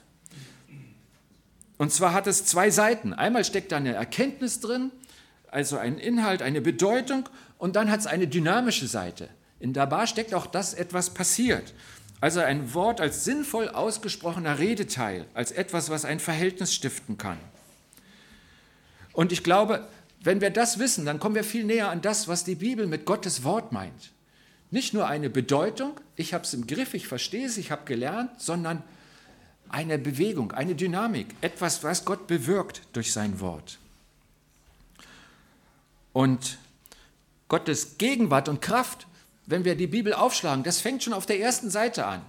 Und 1.76 1.92
zwar 1.92 2.12
hat 2.12 2.26
es 2.26 2.46
zwei 2.46 2.70
Seiten. 2.70 3.12
Einmal 3.12 3.44
steckt 3.44 3.72
da 3.72 3.76
eine 3.76 3.94
Erkenntnis 3.94 4.60
drin, 4.60 4.92
also 5.50 5.76
ein 5.76 5.98
Inhalt, 5.98 6.42
eine 6.42 6.60
Bedeutung, 6.60 7.28
und 7.58 7.76
dann 7.76 7.90
hat 7.90 8.00
es 8.00 8.06
eine 8.06 8.28
dynamische 8.28 8.86
Seite. 8.86 9.28
In 9.58 9.72
Daba 9.72 10.06
steckt 10.06 10.34
auch 10.34 10.46
das 10.46 10.74
etwas 10.74 11.10
passiert. 11.10 11.74
Also 12.24 12.40
ein 12.40 12.72
Wort 12.72 13.02
als 13.02 13.24
sinnvoll 13.24 13.68
ausgesprochener 13.68 14.58
Redeteil, 14.58 15.26
als 15.34 15.52
etwas, 15.52 15.90
was 15.90 16.06
ein 16.06 16.20
Verhältnis 16.20 16.72
stiften 16.72 17.18
kann. 17.18 17.36
Und 19.12 19.30
ich 19.30 19.44
glaube, 19.44 19.86
wenn 20.22 20.40
wir 20.40 20.48
das 20.48 20.78
wissen, 20.78 21.04
dann 21.04 21.18
kommen 21.18 21.34
wir 21.34 21.44
viel 21.44 21.64
näher 21.64 21.90
an 21.90 22.00
das, 22.00 22.26
was 22.26 22.42
die 22.42 22.54
Bibel 22.54 22.86
mit 22.86 23.04
Gottes 23.04 23.44
Wort 23.44 23.72
meint. 23.72 24.10
Nicht 24.70 24.94
nur 24.94 25.06
eine 25.06 25.28
Bedeutung, 25.28 26.00
ich 26.16 26.32
habe 26.32 26.44
es 26.44 26.54
im 26.54 26.66
Griff, 26.66 26.94
ich 26.94 27.06
verstehe 27.08 27.44
es, 27.44 27.58
ich 27.58 27.70
habe 27.70 27.84
gelernt, 27.84 28.30
sondern 28.40 28.82
eine 29.68 29.98
Bewegung, 29.98 30.52
eine 30.52 30.74
Dynamik, 30.74 31.26
etwas, 31.42 31.84
was 31.84 32.06
Gott 32.06 32.26
bewirkt 32.26 32.80
durch 32.94 33.12
sein 33.12 33.38
Wort. 33.40 33.76
Und 36.14 36.56
Gottes 37.48 37.98
Gegenwart 37.98 38.48
und 38.48 38.62
Kraft 38.62 39.06
wenn 39.46 39.64
wir 39.64 39.74
die 39.74 39.86
Bibel 39.86 40.12
aufschlagen, 40.12 40.64
das 40.64 40.80
fängt 40.80 41.02
schon 41.02 41.12
auf 41.12 41.26
der 41.26 41.40
ersten 41.40 41.70
Seite 41.70 42.06
an. 42.06 42.22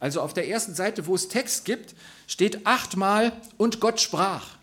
Also 0.00 0.20
auf 0.20 0.34
der 0.34 0.48
ersten 0.48 0.74
Seite, 0.74 1.06
wo 1.06 1.14
es 1.14 1.28
Text 1.28 1.64
gibt, 1.64 1.94
steht 2.26 2.66
achtmal 2.66 3.32
und 3.56 3.80
Gott 3.80 4.00
sprach. 4.00 4.56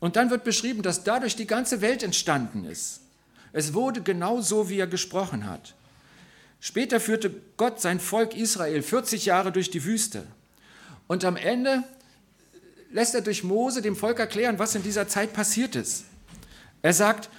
Und 0.00 0.16
dann 0.16 0.30
wird 0.30 0.44
beschrieben, 0.44 0.82
dass 0.82 1.04
dadurch 1.04 1.36
die 1.36 1.46
ganze 1.46 1.80
Welt 1.80 2.02
entstanden 2.02 2.64
ist. 2.64 3.00
Es 3.52 3.74
wurde 3.74 4.02
genau 4.02 4.40
so, 4.40 4.68
wie 4.68 4.78
er 4.78 4.86
gesprochen 4.86 5.46
hat. 5.48 5.74
Später 6.60 7.00
führte 7.00 7.34
Gott 7.56 7.80
sein 7.80 8.00
Volk 8.00 8.36
Israel 8.36 8.82
40 8.82 9.26
Jahre 9.26 9.50
durch 9.50 9.70
die 9.70 9.84
Wüste. 9.84 10.26
Und 11.06 11.24
am 11.24 11.36
Ende 11.36 11.82
lässt 12.92 13.14
er 13.14 13.22
durch 13.22 13.44
Mose 13.44 13.82
dem 13.82 13.96
Volk 13.96 14.18
erklären, 14.18 14.58
was 14.58 14.74
in 14.74 14.82
dieser 14.82 15.08
Zeit 15.08 15.32
passiert 15.32 15.74
ist. 15.74 16.04
Er 16.82 16.92
sagt, 16.92 17.30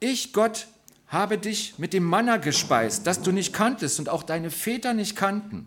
ich 0.00 0.32
Gott 0.32 0.68
habe 1.08 1.38
dich 1.38 1.78
mit 1.78 1.92
dem 1.92 2.04
Manna 2.04 2.36
gespeist, 2.36 3.06
das 3.06 3.22
du 3.22 3.32
nicht 3.32 3.52
kanntest 3.52 3.98
und 3.98 4.08
auch 4.08 4.22
deine 4.22 4.50
Väter 4.50 4.94
nicht 4.94 5.16
kannten. 5.16 5.64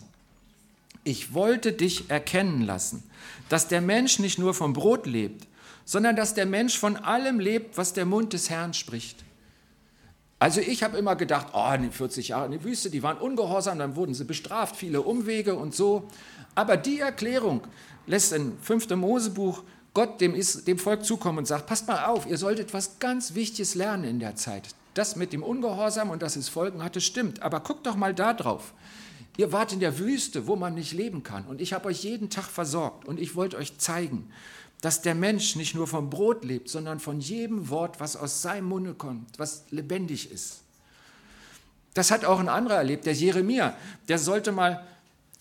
Ich 1.03 1.33
wollte 1.33 1.73
dich 1.73 2.09
erkennen 2.09 2.61
lassen, 2.61 3.03
dass 3.49 3.67
der 3.67 3.81
Mensch 3.81 4.19
nicht 4.19 4.37
nur 4.37 4.53
vom 4.53 4.73
Brot 4.73 5.07
lebt, 5.07 5.47
sondern 5.83 6.15
dass 6.15 6.35
der 6.35 6.45
Mensch 6.45 6.77
von 6.77 6.95
allem 6.95 7.39
lebt, 7.39 7.77
was 7.77 7.93
der 7.93 8.05
Mund 8.05 8.33
des 8.33 8.51
Herrn 8.51 8.73
spricht. 8.73 9.23
Also 10.37 10.59
ich 10.59 10.83
habe 10.83 10.97
immer 10.97 11.15
gedacht, 11.15 11.47
oh, 11.53 11.75
die 11.77 11.89
40 11.89 12.29
Jahre 12.29 12.45
in 12.45 12.51
der 12.51 12.63
Wüste, 12.63 12.89
die 12.89 13.03
waren 13.03 13.17
ungehorsam, 13.17 13.79
dann 13.79 13.95
wurden 13.95 14.13
sie 14.13 14.25
bestraft, 14.25 14.75
viele 14.75 15.01
Umwege 15.01 15.55
und 15.55 15.75
so. 15.75 16.07
Aber 16.55 16.77
die 16.77 16.99
Erklärung 16.99 17.61
lässt 18.07 18.33
in 18.33 18.57
5. 18.59 18.89
Mosebuch 18.95 19.63
Gott 19.93 20.21
dem, 20.21 20.33
dem 20.65 20.77
Volk 20.77 21.03
zukommen 21.03 21.39
und 21.39 21.45
sagt, 21.45 21.67
passt 21.67 21.87
mal 21.87 22.05
auf, 22.05 22.25
ihr 22.25 22.37
solltet 22.37 22.67
etwas 22.67 22.99
ganz 22.99 23.35
Wichtiges 23.35 23.75
lernen 23.75 24.05
in 24.05 24.19
der 24.19 24.35
Zeit. 24.35 24.63
Das 24.93 25.15
mit 25.15 25.33
dem 25.33 25.43
Ungehorsam 25.43 26.09
und 26.09 26.21
dass 26.21 26.35
es 26.35 26.49
Folgen 26.49 26.83
hatte, 26.83 27.01
stimmt. 27.01 27.41
Aber 27.41 27.61
guckt 27.61 27.85
doch 27.85 27.95
mal 27.95 28.13
da 28.13 28.33
drauf. 28.33 28.73
Ihr 29.37 29.51
wart 29.51 29.71
in 29.71 29.79
der 29.79 29.97
Wüste, 29.97 30.47
wo 30.47 30.55
man 30.55 30.73
nicht 30.73 30.93
leben 30.93 31.23
kann. 31.23 31.45
Und 31.45 31.61
ich 31.61 31.73
habe 31.73 31.87
euch 31.87 32.03
jeden 32.03 32.29
Tag 32.29 32.45
versorgt. 32.45 33.05
Und 33.05 33.19
ich 33.19 33.35
wollte 33.35 33.57
euch 33.57 33.77
zeigen, 33.77 34.29
dass 34.81 35.01
der 35.01 35.15
Mensch 35.15 35.55
nicht 35.55 35.75
nur 35.75 35.87
vom 35.87 36.09
Brot 36.09 36.43
lebt, 36.43 36.69
sondern 36.69 36.99
von 36.99 37.19
jedem 37.19 37.69
Wort, 37.69 37.99
was 37.99 38.17
aus 38.17 38.41
seinem 38.41 38.67
Munde 38.67 38.93
kommt, 38.93 39.39
was 39.39 39.63
lebendig 39.69 40.31
ist. 40.31 40.61
Das 41.93 42.11
hat 42.11 42.25
auch 42.25 42.39
ein 42.39 42.49
anderer 42.49 42.77
erlebt, 42.77 43.05
der 43.05 43.13
Jeremia. 43.13 43.75
Der 44.07 44.17
sollte 44.17 44.51
mal 44.51 44.85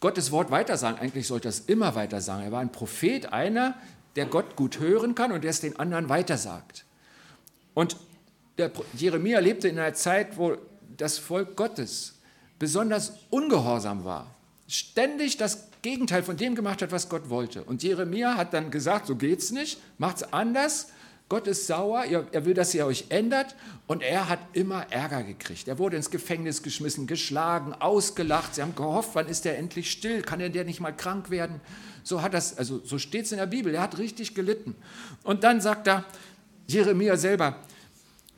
Gottes 0.01 0.31
Wort 0.31 0.51
weitersagen. 0.51 1.01
Eigentlich 1.01 1.27
sollte 1.27 1.49
er 1.49 1.51
es 1.51 1.61
immer 1.61 1.95
weitersagen. 1.95 2.45
Er 2.45 2.53
war 2.53 2.61
ein 2.61 2.73
Prophet, 2.73 3.33
einer, 3.33 3.75
der 4.17 4.27
Gott 4.27 4.57
gut 4.57 4.79
hören 4.79 5.15
kann 5.15 5.33
und 5.33 5.43
der 5.43 5.51
es 5.51 5.61
den 5.61 5.79
anderen 5.79 6.09
weitersagt. 6.09 6.85
Und 7.75 7.97
der 8.61 8.71
Jeremia 8.95 9.41
lebte 9.41 9.69
in 9.69 9.79
einer 9.79 9.95
Zeit, 9.95 10.37
wo 10.37 10.57
das 10.97 11.19
Volk 11.19 11.57
Gottes 11.57 12.15
besonders 12.59 13.15
ungehorsam 13.31 14.05
war. 14.05 14.35
Ständig 14.69 15.37
das 15.39 15.69
Gegenteil 15.83 16.23
von 16.23 16.37
dem 16.37 16.55
gemacht 16.55 16.83
hat, 16.83 16.93
was 16.93 17.09
Gott 17.09 17.31
wollte. 17.31 17.65
Und 17.65 17.83
Jeremia 17.83 18.37
hat 18.37 18.53
dann 18.53 18.71
gesagt, 18.71 19.07
so 19.07 19.17
geht's 19.17 19.51
nicht, 19.51 19.81
macht's 19.99 20.23
anders. 20.33 20.89
Gott 21.31 21.47
ist 21.47 21.69
sauer, 21.69 22.05
er 22.05 22.45
will, 22.45 22.55
dass 22.55 22.75
ihr 22.75 22.85
euch 22.85 23.07
ändert. 23.09 23.55
Und 23.87 24.03
er 24.03 24.29
hat 24.29 24.41
immer 24.53 24.87
Ärger 24.91 25.23
gekriegt. 25.23 25.69
Er 25.69 25.79
wurde 25.79 25.97
ins 25.97 26.11
Gefängnis 26.11 26.63
geschmissen, 26.63 27.07
geschlagen, 27.07 27.73
ausgelacht. 27.73 28.57
Sie 28.57 28.63
haben 28.63 28.75
gehofft, 28.75 29.11
wann 29.15 29.29
ist 29.29 29.47
er 29.47 29.57
endlich 29.57 29.91
still? 29.91 30.23
Kann 30.23 30.41
er 30.41 30.51
der 30.51 30.65
nicht 30.65 30.81
mal 30.81 30.93
krank 30.93 31.31
werden? 31.31 31.61
So 32.03 32.21
hat 32.21 32.35
das, 32.35 32.59
also 32.59 32.81
so 32.85 32.99
steht 32.99 33.25
es 33.27 33.33
in 33.33 33.39
der 33.39 33.47
Bibel. 33.47 33.75
Er 33.75 33.83
hat 33.83 33.99
richtig 33.99 34.35
gelitten. 34.35 34.75
Und 35.23 35.45
dann 35.45 35.61
sagt 35.61 35.87
er, 35.87 36.05
Jeremia 36.67 37.17
selber, 37.17 37.57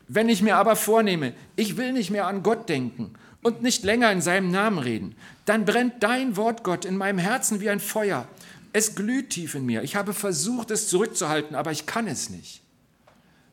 wenn 0.09 0.29
ich 0.29 0.43
mir 0.43 0.57
aber 0.57 0.77
vornehme, 0.77 1.35
ich 1.57 1.77
will 1.77 1.93
nicht 1.93 2.11
mehr 2.11 2.27
an 2.27 2.43
Gott 2.43 2.69
denken 2.69 3.15
und 3.43 3.63
nicht 3.63 3.85
länger 3.85 4.13
in 4.13 4.21
seinem 4.21 4.51
Namen 4.51 4.79
reden, 4.79 5.15
dann 5.45 5.65
brennt 5.65 6.03
dein 6.03 6.37
Wort, 6.37 6.65
Gott, 6.65 6.85
in 6.85 6.97
meinem 6.97 7.19
Herzen 7.19 7.61
wie 7.61 7.71
ein 7.71 7.81
Feuer. 7.81 8.27
Es 8.73 8.95
glüht 8.95 9.31
tief 9.31 9.55
in 9.55 9.67
mir. 9.67 9.83
Ich 9.83 9.97
habe 9.97 10.15
versucht, 10.15 10.71
es 10.71 10.89
zurückzuhalten, 10.89 11.57
aber 11.57 11.73
ich 11.73 11.87
kann 11.87 12.07
es 12.07 12.31
nicht. 12.31 12.63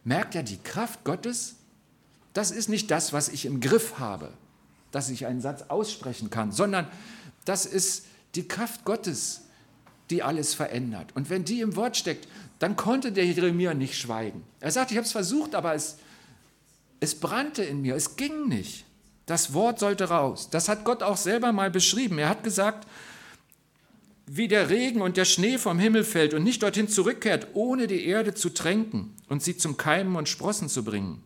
Merkt 0.03 0.36
er 0.36 0.44
die 0.44 0.60
Kraft 0.60 1.03
Gottes? 1.03 1.56
Das 2.34 2.51
ist 2.51 2.70
nicht 2.70 2.89
das, 2.91 3.12
was 3.12 3.29
ich 3.29 3.46
im 3.46 3.60
Griff 3.60 4.00
habe, 4.00 4.32
dass 4.91 5.10
ich 5.10 5.25
einen 5.25 5.41
Satz 5.41 5.65
aussprechen 5.68 6.29
kann, 6.29 6.51
sondern 6.51 6.88
das 7.46 7.65
ist 7.65 8.06
die 8.36 8.48
Kraft 8.48 8.86
Gottes, 8.86 9.41
die 10.10 10.24
alles 10.24 10.53
verändert. 10.53 11.15
Und 11.15 11.29
wenn 11.29 11.44
die 11.44 11.62
im 11.62 11.75
Wort 11.75 11.98
steckt, 11.98 12.27
dann 12.60 12.75
konnte 12.75 13.12
der 13.12 13.25
Jeremia 13.25 13.74
nicht 13.74 13.98
schweigen. 13.98 14.44
Er 14.60 14.72
sagt, 14.72 14.91
ich 14.91 14.98
habe 14.98 15.06
es 15.06 15.12
versucht, 15.12 15.56
aber 15.56 15.74
es, 15.74 15.98
es 17.00 17.15
brannte 17.15 17.63
in 17.63 17.82
mir, 17.82 17.96
es 17.96 18.15
ging 18.15 18.48
nicht. 18.48 18.86
Das 19.25 19.53
Wort 19.53 19.79
sollte 19.79 20.06
raus. 20.06 20.50
Das 20.50 20.70
hat 20.70 20.84
Gott 20.84 21.03
auch 21.03 21.18
selber 21.18 21.51
mal 21.51 21.70
beschrieben. 21.70 22.18
Er 22.18 22.29
hat 22.29 22.44
gesagt, 22.44 22.88
wie 24.25 24.48
der 24.48 24.70
Regen 24.70 25.01
und 25.01 25.18
der 25.18 25.25
Schnee 25.25 25.58
vom 25.58 25.79
Himmel 25.79 26.03
fällt 26.03 26.34
und 26.34 26.44
nicht 26.44 26.62
dorthin 26.62 26.88
zurückkehrt, 26.88 27.48
ohne 27.53 27.88
die 27.88 28.06
Erde 28.06 28.34
zu 28.34 28.50
tränken 28.50 29.15
und 29.27 29.44
sie 29.44 29.58
zum 29.58 29.77
Keimen 29.77 30.15
und 30.15 30.29
Sprossen 30.29 30.70
zu 30.70 30.84
bringen. 30.84 31.24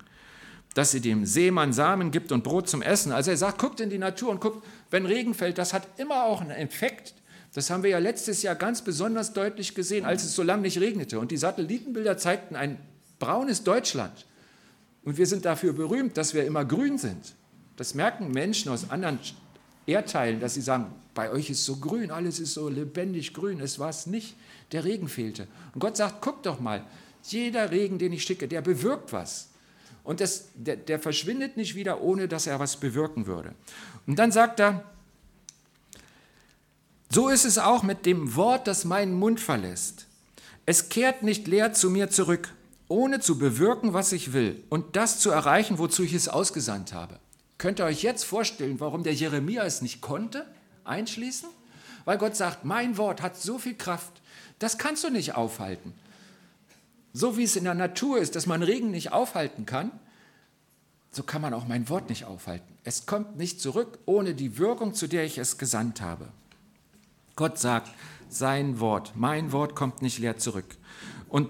Dass 0.74 0.92
sie 0.92 1.02
dem 1.02 1.26
Seemann 1.26 1.74
Samen 1.74 2.12
gibt 2.12 2.32
und 2.32 2.44
Brot 2.44 2.68
zum 2.70 2.82
Essen. 2.82 3.12
Also 3.12 3.32
er 3.32 3.38
sagt, 3.38 3.60
guckt 3.60 3.80
in 3.80 3.90
die 3.90 3.98
Natur 3.98 4.30
und 4.30 4.42
guckt, 4.42 4.66
wenn 4.90 5.06
Regen 5.06 5.34
fällt, 5.34 5.58
das 5.58 5.74
hat 5.74 5.88
immer 5.98 6.24
auch 6.24 6.42
einen 6.42 6.52
Effekt. 6.52 7.14
Das 7.54 7.70
haben 7.70 7.84
wir 7.84 7.92
ja 7.92 8.00
letztes 8.00 8.42
Jahr 8.42 8.56
ganz 8.56 8.82
besonders 8.82 9.34
deutlich 9.34 9.76
gesehen, 9.76 10.06
als 10.06 10.24
es 10.24 10.36
so 10.36 10.44
lange 10.44 10.64
nicht 10.64 10.80
regnete. 10.80 11.20
Und 11.20 11.32
die 11.32 11.38
Satellitenbilder 11.38 12.18
zeigten 12.18 12.56
ein 12.56 12.80
braunes 13.20 13.64
Deutschland. 13.64 14.26
Und 15.06 15.18
wir 15.18 15.28
sind 15.28 15.46
dafür 15.46 15.74
berühmt, 15.74 16.18
dass 16.18 16.34
wir 16.34 16.46
immer 16.46 16.66
grün 16.66 16.98
sind. 16.98 17.36
Das 17.76 17.94
merken 17.94 18.32
Menschen 18.32 18.72
aus 18.72 18.90
anderen 18.90 19.20
Erdteilen, 19.86 20.40
dass 20.40 20.54
sie 20.54 20.62
sagen, 20.62 20.88
bei 21.14 21.30
euch 21.32 21.50
ist 21.50 21.66
so 21.66 21.78
grün, 21.78 22.12
alles 22.12 22.40
ist 22.40 22.54
so 22.54 22.70
lebendig 22.70 23.34
grün. 23.34 23.60
Es 23.60 23.80
war 23.80 23.90
es 23.90 24.08
nicht, 24.08 24.36
der 24.72 24.86
Regen 24.86 25.08
fehlte. 25.08 25.48
Und 25.74 25.80
Gott 25.80 25.98
sagt, 25.98 26.22
guck 26.22 26.44
doch 26.44 26.60
mal, 26.60 26.86
jeder 27.24 27.72
Regen, 27.72 28.00
den 28.00 28.14
ich 28.14 28.24
schicke, 28.24 28.48
der 28.48 28.62
bewirkt 28.62 29.14
was. 29.14 29.50
Und 30.04 30.20
das, 30.20 30.50
der, 30.56 30.76
der 30.76 31.00
verschwindet 31.00 31.58
nicht 31.58 31.76
wieder, 31.76 32.02
ohne 32.02 32.28
dass 32.28 32.48
er 32.48 32.60
was 32.60 32.78
bewirken 32.78 33.26
würde. 33.26 33.54
Und 34.06 34.18
dann 34.20 34.32
sagt 34.32 34.60
er, 34.60 34.84
so 37.10 37.30
ist 37.30 37.46
es 37.46 37.58
auch 37.58 37.84
mit 37.84 38.06
dem 38.06 38.36
Wort, 38.36 38.68
das 38.68 38.86
meinen 38.86 39.14
Mund 39.14 39.40
verlässt. 39.40 40.08
Es 40.66 40.90
kehrt 40.90 41.24
nicht 41.24 41.48
leer 41.48 41.74
zu 41.74 41.90
mir 41.90 42.10
zurück, 42.10 42.50
ohne 42.94 43.20
zu 43.20 43.40
bewirken, 43.40 43.94
was 43.94 44.12
ich 44.12 44.34
will 44.34 44.64
und 44.70 44.96
das 44.96 45.18
zu 45.20 45.32
erreichen, 45.32 45.80
wozu 45.80 46.04
ich 46.04 46.14
es 46.14 46.30
ausgesandt 46.30 46.94
habe. 46.94 47.20
Könnt 47.58 47.80
ihr 47.80 47.86
euch 47.86 48.04
jetzt 48.04 48.24
vorstellen, 48.24 48.80
warum 48.80 49.02
der 49.02 49.16
Jeremia 49.16 49.64
es 49.64 49.82
nicht 49.82 50.00
konnte, 50.00 50.46
einschließen? 50.84 51.50
Weil 52.06 52.20
Gott 52.20 52.36
sagt, 52.36 52.66
mein 52.66 52.98
Wort 52.98 53.24
hat 53.24 53.36
so 53.36 53.58
viel 53.58 53.74
Kraft, 53.74 54.22
das 54.60 54.78
kannst 54.78 55.04
du 55.04 55.10
nicht 55.10 55.34
aufhalten. 55.34 55.96
So 57.14 57.36
wie 57.36 57.44
es 57.44 57.56
in 57.56 57.64
der 57.64 57.74
Natur 57.74 58.20
ist, 58.20 58.36
dass 58.36 58.46
man 58.46 58.62
Regen 58.62 58.92
nicht 58.92 59.12
aufhalten 59.12 59.66
kann, 59.66 59.92
so 61.10 61.24
kann 61.24 61.42
man 61.42 61.56
auch 61.56 61.68
mein 61.68 61.90
Wort 61.90 62.10
nicht 62.10 62.26
aufhalten. 62.26 62.78
Es 62.84 63.08
kommt 63.08 63.38
nicht 63.38 63.60
zurück 63.60 63.98
ohne 64.06 64.36
die 64.36 64.60
Wirkung, 64.60 64.94
zu 64.94 65.08
der 65.08 65.26
ich 65.26 65.40
es 65.40 65.58
gesandt 65.58 66.00
habe. 66.02 66.28
Gott 67.36 67.58
sagt, 67.58 67.90
sein 68.30 68.80
Wort, 68.80 69.14
mein 69.16 69.52
Wort 69.52 69.74
kommt 69.74 70.04
nicht 70.04 70.20
leer 70.20 70.38
zurück. 70.38 70.78
Und 71.28 71.50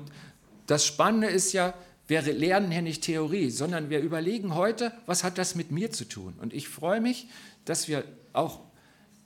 das 0.68 0.86
Spannende 0.86 1.28
ist 1.28 1.54
ja, 1.54 1.74
wir 2.08 2.22
lernen 2.22 2.72
hier 2.72 2.82
nicht 2.82 3.04
Theorie, 3.04 3.50
sondern 3.50 3.90
wir 3.90 4.00
überlegen 4.00 4.56
heute, 4.56 4.92
was 5.06 5.24
hat 5.24 5.38
das 5.38 5.56
mit 5.56 5.72
mir 5.72 5.92
zu 5.92 6.06
tun? 6.06 6.36
Und 6.42 6.54
ich 6.54 6.68
freue 6.68 7.02
mich, 7.02 7.28
dass 7.66 7.88
wir 7.88 8.04
auch 8.34 8.60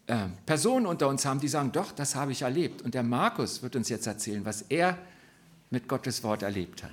äh, 0.08 0.28
Personen 0.46 0.86
unter 0.86 1.08
uns 1.08 1.26
haben, 1.26 1.40
die 1.40 1.48
sagen, 1.48 1.72
doch, 1.72 1.92
das 1.92 2.16
habe 2.16 2.32
ich 2.32 2.44
erlebt. 2.44 2.82
Und 2.82 2.94
der 2.94 3.04
Markus 3.04 3.62
wird 3.64 3.76
uns 3.76 3.90
jetzt 3.90 4.08
erzählen, 4.08 4.46
was 4.46 4.64
er 4.64 4.98
mit 5.70 5.88
Gottes 5.88 6.24
Wort 6.24 6.44
erlebt 6.44 6.84
hat. 6.84 6.92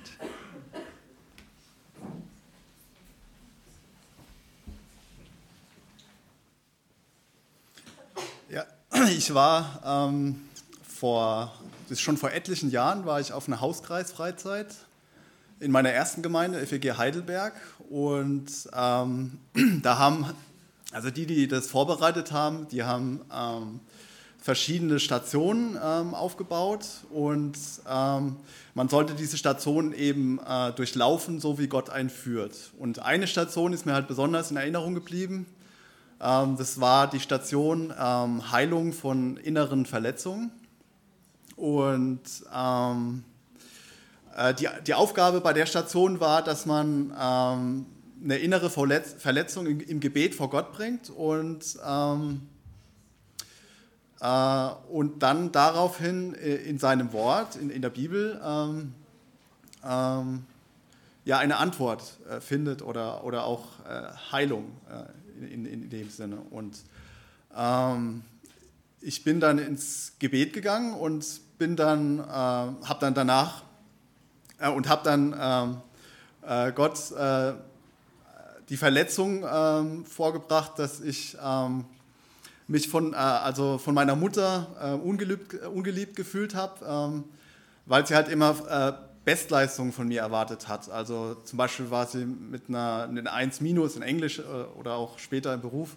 Ja, 8.49 8.65
ich 9.09 9.33
war 9.33 10.09
ähm, 10.09 10.41
vor, 10.83 11.53
das 11.87 11.99
ist 11.99 12.01
schon 12.01 12.17
vor 12.17 12.31
etlichen 12.31 12.71
Jahren, 12.71 13.05
war 13.05 13.19
ich 13.19 13.31
auf 13.31 13.47
einer 13.47 13.61
Hauskreisfreizeit 13.61 14.67
in 15.59 15.71
meiner 15.71 15.91
ersten 15.91 16.21
Gemeinde, 16.21 16.65
FEG 16.65 16.97
Heidelberg. 16.97 17.53
Und 17.89 18.51
ähm, 18.75 19.39
da 19.81 19.97
haben, 19.97 20.25
also 20.91 21.11
die, 21.11 21.25
die 21.25 21.47
das 21.47 21.67
vorbereitet 21.67 22.31
haben, 22.31 22.67
die 22.69 22.83
haben 22.83 23.21
ähm, 23.33 23.79
verschiedene 24.45 24.99
Stationen 24.99 25.77
ähm, 25.83 26.13
aufgebaut 26.13 26.85
und 27.09 27.57
ähm, 27.89 28.35
man 28.75 28.89
sollte 28.89 29.15
diese 29.15 29.37
Stationen 29.37 29.91
eben 29.91 30.39
äh, 30.47 30.71
durchlaufen, 30.73 31.39
so 31.39 31.57
wie 31.57 31.67
Gott 31.67 31.89
einen 31.89 32.11
führt. 32.11 32.53
Und 32.77 32.99
eine 32.99 33.25
Station 33.25 33.73
ist 33.73 33.87
mir 33.87 33.93
halt 33.93 34.07
besonders 34.07 34.51
in 34.51 34.57
Erinnerung 34.57 34.93
geblieben. 34.93 35.47
Ähm, 36.21 36.57
das 36.57 36.79
war 36.79 37.09
die 37.09 37.19
Station 37.19 37.91
ähm, 37.99 38.51
Heilung 38.51 38.93
von 38.93 39.37
inneren 39.37 39.87
Verletzungen. 39.87 40.51
Und 41.55 42.21
äh, 44.35 44.53
die, 44.55 44.67
die 44.85 44.93
Aufgabe 44.93 45.41
bei 45.41 45.53
der 45.53 45.65
Station 45.65 46.19
war, 46.19 46.43
dass 46.43 46.65
man 46.65 47.13
ähm, 47.19 47.85
eine 48.23 48.37
innere 48.37 48.69
Verletzung 48.69 49.65
im, 49.65 49.79
im, 49.79 49.99
Gebet 49.99 50.35
vor 50.35 50.49
Gott 50.49 50.73
bringt 50.73 51.09
und, 51.09 51.77
ähm, 51.85 52.41
äh, 54.19 54.69
und 54.89 55.21
dann 55.23 55.51
daraufhin 55.51 56.33
äh, 56.35 56.55
in 56.55 56.79
seinem 56.79 57.13
Wort, 57.13 57.55
in, 57.55 57.69
in 57.69 57.81
der 57.81 57.89
Bibel, 57.89 58.41
ähm, 58.43 58.93
ähm, 59.85 60.43
ja, 61.23 61.39
eine 61.39 61.57
Antwort 61.57 62.19
äh, 62.29 62.39
findet 62.39 62.81
oder, 62.81 63.23
oder 63.23 63.45
auch 63.45 63.65
äh, 63.87 64.31
Heilung 64.31 64.65
äh, 64.89 65.43
in, 65.53 65.65
in, 65.65 65.83
in, 65.83 65.89
dem 65.89 66.09
Sinne. 66.09 66.37
Und 66.51 66.77
ähm, 67.55 68.23
ich 69.05 69.23
bin 69.23 69.39
dann 69.39 69.59
ins 69.59 70.13
Gebet 70.17 70.51
gegangen 70.51 70.95
und 70.95 71.23
bin 71.59 71.75
dann, 71.75 72.19
äh, 72.19 72.23
habe 72.23 72.97
dann 72.99 73.13
danach 73.13 73.61
äh, 74.57 74.67
und 74.69 74.89
habe 74.89 75.03
dann 75.03 75.35
ähm, 75.39 75.77
äh, 76.41 76.71
Gott 76.71 77.13
die 78.67 78.77
Verletzung 78.77 79.45
ähm, 79.47 80.05
vorgebracht, 80.05 80.79
dass 80.79 80.99
ich 80.99 81.37
ähm, 81.39 81.85
mich 82.67 82.89
von, 82.89 83.13
also 83.13 83.77
von 83.77 83.93
meiner 83.93 84.15
Mutter 84.15 84.99
ungeliebt, 85.03 85.53
ungeliebt 85.67 86.15
gefühlt 86.15 86.55
habe, 86.55 87.23
weil 87.85 88.07
sie 88.07 88.15
halt 88.15 88.27
immer 88.27 89.05
Bestleistungen 89.23 89.93
von 89.93 90.07
mir 90.07 90.21
erwartet 90.21 90.67
hat. 90.67 90.89
Also 90.89 91.35
zum 91.43 91.57
Beispiel 91.57 91.91
war 91.91 92.07
sie 92.07 92.25
mit 92.25 92.67
einer, 92.67 93.03
einer 93.07 93.31
1 93.31 93.61
minus 93.61 93.97
in 93.97 94.01
Englisch 94.01 94.41
oder 94.79 94.95
auch 94.95 95.19
später 95.19 95.53
im 95.53 95.61
Beruf 95.61 95.95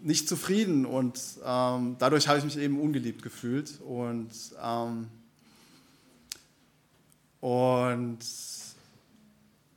nicht 0.00 0.28
zufrieden 0.28 0.86
und 0.86 1.20
ähm, 1.44 1.96
dadurch 1.98 2.28
habe 2.28 2.38
ich 2.38 2.44
mich 2.44 2.58
eben 2.58 2.80
ungeliebt 2.80 3.22
gefühlt 3.22 3.80
und, 3.80 4.30
ähm, 4.62 5.08
und 7.40 8.18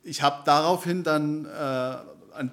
ich 0.04 0.22
habe 0.22 0.44
daraufhin 0.46 1.04
dann 1.04 1.46
äh, 1.46 1.98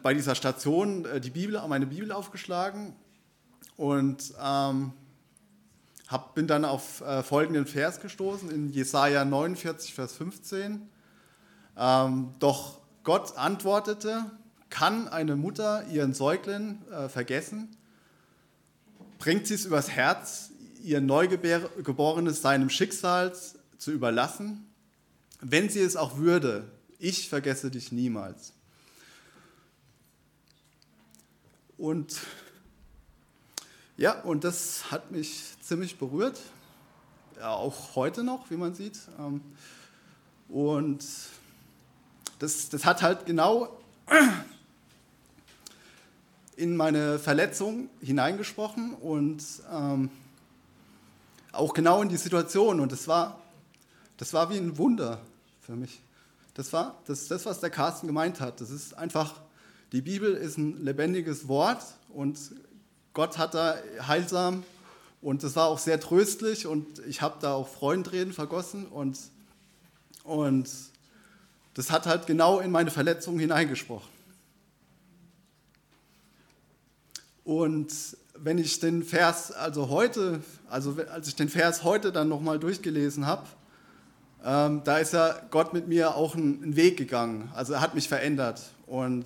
bei 0.03 0.15
dieser 0.15 0.35
Station 0.35 1.05
äh, 1.05 1.21
die 1.21 1.31
Bibel, 1.31 1.61
meine 1.69 1.87
Bibel 1.87 2.13
aufgeschlagen 2.13 2.95
und 3.77 4.35
ähm, 4.43 4.93
hab, 6.09 6.35
bin 6.35 6.47
dann 6.47 6.65
auf 6.65 7.03
äh, 7.03 7.23
folgenden 7.23 7.67
Vers 7.67 8.01
gestoßen 8.01 8.51
in 8.51 8.71
Jesaja 8.71 9.25
49, 9.25 9.95
Vers 9.95 10.15
15. 10.15 10.89
Ähm, 11.77 12.35
Doch 12.39 12.81
Gott 13.05 13.37
antwortete, 13.37 14.31
kann 14.71 15.09
eine 15.09 15.37
Mutter 15.37 15.87
ihren 15.89 16.15
Säugling 16.15 16.83
äh, 16.91 17.09
vergessen? 17.09 17.77
Bringt 19.19 19.47
sie 19.47 19.55
es 19.55 19.65
übers 19.65 19.91
Herz, 19.91 20.51
ihr 20.83 21.01
Neugeborenes 21.01 22.43
seinem 22.43 22.71
Schicksal 22.71 23.35
zu 23.79 23.91
überlassen? 23.91 24.67
Wenn 25.41 25.69
sie 25.69 25.81
es 25.81 25.97
auch 25.97 26.19
würde, 26.19 26.71
ich 26.99 27.29
vergesse 27.29 27.71
dich 27.71 27.93
niemals. 27.93 28.53
Und 31.77 32.17
ja, 33.97 34.21
und 34.21 34.45
das 34.45 34.91
hat 34.91 35.11
mich 35.11 35.55
ziemlich 35.61 35.99
berührt, 35.99 36.41
ja, 37.37 37.51
auch 37.51 37.95
heute 37.95 38.25
noch, 38.25 38.51
wie 38.51 38.57
man 38.57 38.75
sieht. 38.75 38.99
Ähm, 39.19 39.41
und 40.49 41.05
das, 42.39 42.69
das 42.69 42.85
hat 42.85 43.03
halt 43.03 43.27
genau 43.27 43.77
in 46.59 46.77
meine 46.77 47.21
Verletzung 47.21 47.89
hineingesprochen 48.01 48.93
und 48.95 49.45
ähm, 49.73 50.11
auch 51.53 51.73
genau 51.73 52.03
in 52.03 52.09
die 52.09 52.17
Situation. 52.17 52.81
Und 52.81 52.91
das 52.91 53.07
war, 53.07 53.41
das 54.17 54.33
war 54.33 54.51
wie 54.51 54.57
ein 54.57 54.77
Wunder 54.77 55.21
für 55.61 55.77
mich. 55.77 56.01
Das 56.55 56.73
war 56.73 57.01
das, 57.07 57.29
das, 57.29 57.47
was 57.47 57.61
der 57.61 57.71
Carsten 57.71 58.09
gemeint 58.09 58.41
hat. 58.41 58.61
Das 58.61 58.71
ist 58.71 58.99
einfach, 58.99 59.35
die 59.93 60.03
Bibel 60.03 60.35
ist 60.35 60.59
ein 60.59 60.85
lebendiges 60.85 61.47
Wort 61.47 61.85
und 62.13 62.37
Gott 63.15 63.39
hat 63.39 63.55
da 63.55 63.77
heilsam 64.09 64.65
und 65.23 65.45
das 65.45 65.55
war 65.55 65.69
auch 65.69 65.79
sehr 65.79 66.01
tröstlich 66.01 66.67
und 66.67 66.99
ich 67.07 67.23
habe 67.23 67.37
da 67.41 67.53
auch 67.53 67.69
Freudentränen 67.69 68.33
vergossen 68.33 68.87
und, 68.87 69.17
und 70.25 70.69
das 71.75 71.93
hat 71.93 72.07
halt 72.07 72.27
genau 72.27 72.59
in 72.59 72.73
meine 72.73 72.91
Verletzung 72.91 73.39
hineingesprochen. 73.39 74.18
Und 77.49 77.95
wenn 78.35 78.59
ich 78.59 78.79
den 78.79 79.03
Vers 79.03 79.53
also 79.53 79.89
heute, 79.89 80.43
also 80.69 80.99
als 81.11 81.29
ich 81.29 81.35
den 81.35 81.49
Vers 81.49 81.83
heute 81.83 82.13
dann 82.13 82.29
nochmal 82.29 82.59
durchgelesen 82.59 83.25
habe, 83.25 83.47
ähm, 84.45 84.83
da 84.85 84.99
ist 84.99 85.15
ja 85.15 85.35
Gott 85.51 85.73
mit 85.73 85.89
mir 85.89 86.15
auch 86.15 86.35
einen, 86.37 86.77
Weg 86.77 86.99
gegangen. 86.99 87.51
Also 87.55 87.73
er 87.73 87.81
hat 87.81 87.95
mich 87.95 88.07
verändert. 88.07 88.61
Und 88.87 89.25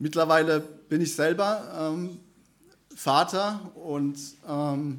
mittlerweile 0.00 0.58
bin 0.58 1.00
ich 1.00 1.14
selber 1.14 1.92
ähm, 1.92 2.18
Vater 2.96 3.70
und 3.76 4.18
ähm, 4.48 4.98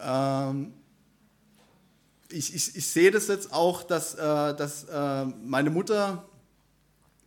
ähm 0.00 0.72
ich, 2.28 2.52
ich, 2.56 2.74
ich, 2.74 2.86
sehe 2.88 3.12
das 3.12 3.28
jetzt 3.28 3.52
auch, 3.52 3.84
dass, 3.84 4.14
äh, 4.14 4.54
dass 4.56 4.82
äh, 4.84 5.26
meine 5.44 5.70
Mutter 5.70 6.24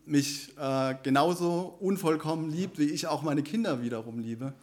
mich 0.05 0.57
äh, 0.57 0.95
genauso 1.03 1.75
unvollkommen 1.79 2.49
liebt, 2.49 2.77
wie 2.77 2.89
ich 2.89 3.07
auch 3.07 3.21
meine 3.21 3.43
Kinder 3.43 3.81
wiederum 3.81 4.19
liebe. 4.19 4.53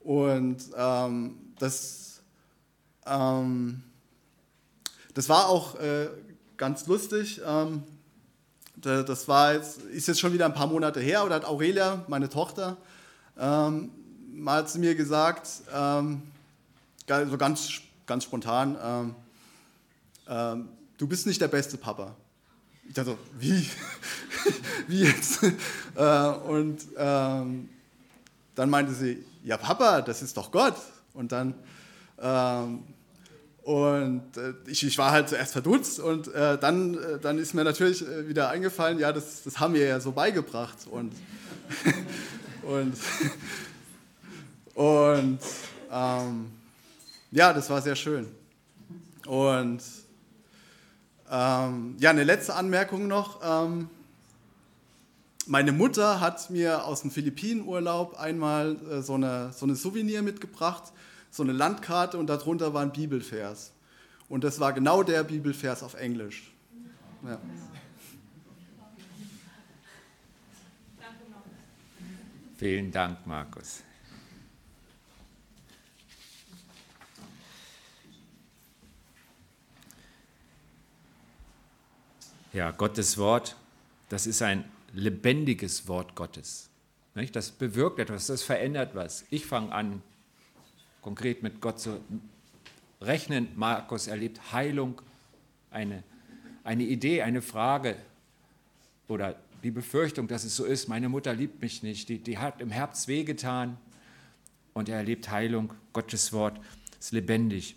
Und 0.00 0.58
ähm, 0.76 1.36
das, 1.58 2.20
ähm, 3.06 3.82
das 5.14 5.28
war 5.28 5.48
auch 5.48 5.78
äh, 5.80 6.08
ganz 6.56 6.86
lustig. 6.86 7.40
Ähm, 7.46 7.82
das 8.76 9.28
war 9.28 9.54
jetzt, 9.54 9.82
ist 9.82 10.08
jetzt 10.08 10.18
schon 10.18 10.32
wieder 10.32 10.46
ein 10.46 10.54
paar 10.54 10.66
Monate 10.66 10.98
her, 10.98 11.24
oder 11.24 11.36
hat 11.36 11.44
Aurelia, 11.44 12.04
meine 12.08 12.28
Tochter, 12.28 12.78
ähm, 13.38 13.90
mal 14.32 14.66
zu 14.66 14.80
mir 14.80 14.96
gesagt, 14.96 15.48
ähm, 15.72 16.22
so 17.06 17.38
ganz, 17.38 17.80
ganz 18.06 18.24
spontan, 18.24 19.14
ähm, 20.26 20.68
du 20.98 21.06
bist 21.06 21.26
nicht 21.26 21.40
der 21.40 21.48
beste 21.48 21.76
Papa. 21.76 22.16
Ich 22.92 22.96
dachte 22.96 23.16
wie? 23.38 23.66
wie 24.86 25.04
jetzt? 25.04 25.42
Äh, 25.94 26.28
und 26.46 26.78
ähm, 26.98 27.70
dann 28.54 28.68
meinte 28.68 28.92
sie, 28.92 29.24
ja 29.44 29.56
Papa, 29.56 30.02
das 30.02 30.20
ist 30.20 30.36
doch 30.36 30.50
Gott. 30.50 30.74
Und 31.14 31.32
dann, 31.32 31.54
ähm, 32.20 32.82
und 33.62 34.36
äh, 34.36 34.52
ich, 34.66 34.98
war 34.98 35.10
halt 35.10 35.30
zuerst 35.30 35.54
verdutzt 35.54 36.00
und 36.00 36.34
äh, 36.34 36.58
dann, 36.58 36.98
dann 37.22 37.38
ist 37.38 37.54
mir 37.54 37.64
natürlich 37.64 38.04
wieder 38.26 38.50
eingefallen, 38.50 38.98
ja, 38.98 39.10
das, 39.10 39.42
das 39.42 39.58
haben 39.58 39.72
wir 39.72 39.86
ja 39.86 39.98
so 39.98 40.12
beigebracht. 40.12 40.86
Und, 40.90 41.14
und, 42.62 42.94
und 44.74 45.38
ähm, 45.90 46.46
ja, 47.30 47.54
das 47.54 47.70
war 47.70 47.80
sehr 47.80 47.96
schön. 47.96 48.28
Und 49.26 49.80
ähm, 51.32 51.96
ja, 51.98 52.10
eine 52.10 52.24
letzte 52.24 52.54
Anmerkung 52.54 53.08
noch. 53.08 53.40
Ähm, 53.42 53.88
meine 55.46 55.72
Mutter 55.72 56.20
hat 56.20 56.50
mir 56.50 56.84
aus 56.84 57.00
dem 57.00 57.10
Philippinenurlaub 57.10 58.20
einmal 58.20 58.76
äh, 58.90 59.00
so, 59.00 59.14
eine, 59.14 59.50
so 59.54 59.64
eine 59.64 59.74
Souvenir 59.74 60.20
mitgebracht, 60.20 60.92
so 61.30 61.42
eine 61.42 61.52
Landkarte 61.52 62.18
und 62.18 62.26
darunter 62.26 62.74
war 62.74 62.82
ein 62.82 62.92
Bibelvers. 62.92 63.72
Und 64.28 64.44
das 64.44 64.60
war 64.60 64.74
genau 64.74 65.02
der 65.02 65.24
Bibelvers 65.24 65.82
auf 65.82 65.94
Englisch. 65.94 66.52
Ja. 67.26 67.38
Vielen 72.58 72.92
Dank, 72.92 73.26
Markus. 73.26 73.82
Ja, 82.52 82.70
Gottes 82.70 83.16
Wort, 83.16 83.56
das 84.10 84.26
ist 84.26 84.42
ein 84.42 84.64
lebendiges 84.92 85.88
Wort 85.88 86.14
Gottes. 86.14 86.68
Das 87.32 87.50
bewirkt 87.50 87.98
etwas, 87.98 88.26
das 88.26 88.42
verändert 88.42 88.94
was. 88.94 89.24
Ich 89.30 89.46
fange 89.46 89.72
an, 89.72 90.02
konkret 91.00 91.42
mit 91.42 91.62
Gott 91.62 91.80
zu 91.80 91.98
rechnen. 93.00 93.48
Markus 93.56 94.06
erlebt 94.06 94.52
Heilung, 94.52 95.00
eine, 95.70 96.02
eine 96.62 96.82
Idee, 96.82 97.22
eine 97.22 97.40
Frage 97.40 97.96
oder 99.08 99.34
die 99.62 99.70
Befürchtung, 99.70 100.28
dass 100.28 100.44
es 100.44 100.54
so 100.54 100.66
ist, 100.66 100.88
meine 100.88 101.08
Mutter 101.08 101.32
liebt 101.32 101.62
mich 101.62 101.82
nicht, 101.82 102.10
die, 102.10 102.18
die 102.18 102.36
hat 102.36 102.60
im 102.60 102.70
Herz 102.70 103.08
wehgetan 103.08 103.78
und 104.74 104.90
er 104.90 104.98
erlebt 104.98 105.30
Heilung. 105.30 105.72
Gottes 105.94 106.34
Wort 106.34 106.60
ist 107.00 107.12
lebendig. 107.12 107.76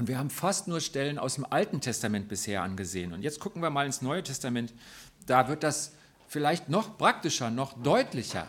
Und 0.00 0.08
wir 0.08 0.16
haben 0.16 0.30
fast 0.30 0.66
nur 0.66 0.80
Stellen 0.80 1.18
aus 1.18 1.34
dem 1.34 1.44
Alten 1.44 1.82
Testament 1.82 2.26
bisher 2.26 2.62
angesehen. 2.62 3.12
Und 3.12 3.20
jetzt 3.20 3.38
gucken 3.38 3.60
wir 3.60 3.68
mal 3.68 3.84
ins 3.84 4.00
Neue 4.00 4.22
Testament. 4.22 4.72
Da 5.26 5.46
wird 5.46 5.62
das 5.62 5.92
vielleicht 6.26 6.70
noch 6.70 6.96
praktischer, 6.96 7.50
noch 7.50 7.74
deutlicher. 7.82 8.46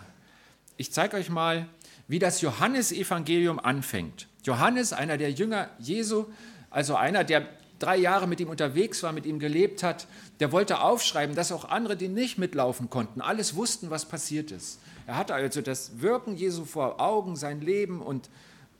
Ich 0.77 0.93
zeige 0.93 1.17
euch 1.17 1.29
mal, 1.29 1.67
wie 2.07 2.19
das 2.19 2.39
Johannesevangelium 2.39 3.59
anfängt. 3.59 4.29
Johannes, 4.45 4.93
einer 4.93 5.17
der 5.17 5.31
Jünger 5.33 5.69
Jesu, 5.77 6.27
also 6.69 6.95
einer, 6.95 7.25
der 7.25 7.49
drei 7.79 7.97
Jahre 7.97 8.29
mit 8.29 8.39
ihm 8.39 8.47
unterwegs 8.47 9.03
war, 9.03 9.11
mit 9.11 9.25
ihm 9.25 9.37
gelebt 9.37 9.83
hat, 9.83 10.07
der 10.39 10.53
wollte 10.53 10.79
aufschreiben, 10.79 11.35
dass 11.35 11.51
auch 11.51 11.65
andere, 11.65 11.97
die 11.97 12.07
nicht 12.07 12.37
mitlaufen 12.37 12.89
konnten, 12.89 13.19
alles 13.19 13.57
wussten, 13.57 13.89
was 13.89 14.05
passiert 14.05 14.51
ist. 14.51 14.79
Er 15.05 15.17
hatte 15.17 15.33
also 15.33 15.59
das 15.59 15.99
Wirken 15.99 16.37
Jesu 16.37 16.63
vor 16.63 17.01
Augen, 17.01 17.35
sein 17.35 17.59
Leben 17.59 18.01
und 18.01 18.29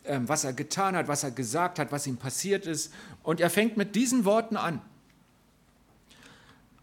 was 0.03 0.43
er 0.43 0.53
getan 0.53 0.95
hat, 0.95 1.07
was 1.07 1.23
er 1.23 1.31
gesagt 1.31 1.79
hat, 1.79 1.91
was 1.91 2.07
ihm 2.07 2.17
passiert 2.17 2.65
ist. 2.65 2.93
Und 3.23 3.39
er 3.39 3.49
fängt 3.49 3.77
mit 3.77 3.95
diesen 3.95 4.25
Worten 4.25 4.57
an. 4.57 4.81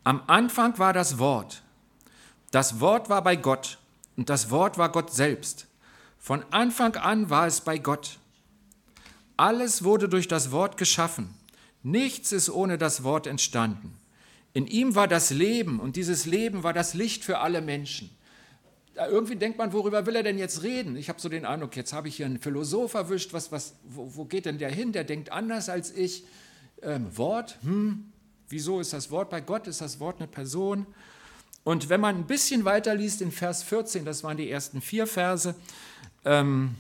Am 0.04 0.22
Anfang 0.26 0.78
war 0.78 0.92
das 0.92 1.18
Wort. 1.18 1.62
Das 2.50 2.80
Wort 2.80 3.10
war 3.10 3.22
bei 3.22 3.36
Gott 3.36 3.78
und 4.16 4.30
das 4.30 4.50
Wort 4.50 4.78
war 4.78 4.90
Gott 4.90 5.12
selbst. 5.12 5.66
Von 6.18 6.44
Anfang 6.50 6.96
an 6.96 7.30
war 7.30 7.46
es 7.46 7.60
bei 7.60 7.78
Gott. 7.78 8.18
Alles 9.36 9.84
wurde 9.84 10.08
durch 10.08 10.28
das 10.28 10.50
Wort 10.50 10.76
geschaffen. 10.76 11.34
Nichts 11.82 12.32
ist 12.32 12.50
ohne 12.50 12.78
das 12.78 13.04
Wort 13.04 13.26
entstanden. 13.26 13.96
In 14.52 14.66
ihm 14.66 14.94
war 14.94 15.08
das 15.08 15.30
Leben 15.30 15.78
und 15.78 15.96
dieses 15.96 16.26
Leben 16.26 16.62
war 16.62 16.72
das 16.72 16.94
Licht 16.94 17.24
für 17.24 17.38
alle 17.38 17.60
Menschen. 17.60 18.10
Irgendwie 19.06 19.36
denkt 19.36 19.58
man, 19.58 19.72
worüber 19.72 20.06
will 20.06 20.16
er 20.16 20.22
denn 20.22 20.38
jetzt 20.38 20.62
reden? 20.62 20.96
Ich 20.96 21.08
habe 21.08 21.20
so 21.20 21.28
den 21.28 21.44
Eindruck, 21.44 21.76
jetzt 21.76 21.92
habe 21.92 22.08
ich 22.08 22.16
hier 22.16 22.26
einen 22.26 22.38
Philosoph 22.38 22.94
erwischt, 22.94 23.32
was, 23.32 23.52
was, 23.52 23.74
wo, 23.84 24.16
wo 24.16 24.24
geht 24.24 24.46
denn 24.46 24.58
der 24.58 24.70
hin? 24.70 24.92
Der 24.92 25.04
denkt 25.04 25.30
anders 25.32 25.68
als 25.68 25.90
ich. 25.90 26.24
Ähm, 26.82 27.16
Wort, 27.16 27.58
hm, 27.62 28.12
wieso 28.48 28.80
ist 28.80 28.92
das 28.92 29.10
Wort 29.10 29.30
bei 29.30 29.40
Gott? 29.40 29.66
Ist 29.66 29.80
das 29.80 30.00
Wort 30.00 30.18
eine 30.18 30.28
Person? 30.28 30.86
Und 31.64 31.88
wenn 31.88 32.00
man 32.00 32.16
ein 32.16 32.26
bisschen 32.26 32.64
weiter 32.64 32.94
liest 32.94 33.20
in 33.20 33.32
Vers 33.32 33.62
14, 33.62 34.04
das 34.04 34.24
waren 34.24 34.36
die 34.36 34.50
ersten 34.50 34.80
vier 34.80 35.06
Verse, 35.06 35.54
ähm, 36.24 36.74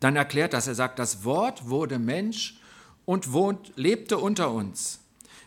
dann 0.00 0.16
erklärt 0.16 0.52
das, 0.52 0.66
er 0.66 0.74
sagt, 0.74 0.98
das 0.98 1.24
Wort 1.24 1.68
wurde 1.68 1.98
Mensch 1.98 2.60
und 3.04 3.32
wohnt, 3.32 3.72
lebte 3.76 4.18
unter 4.18 4.50
uns. 4.50 5.00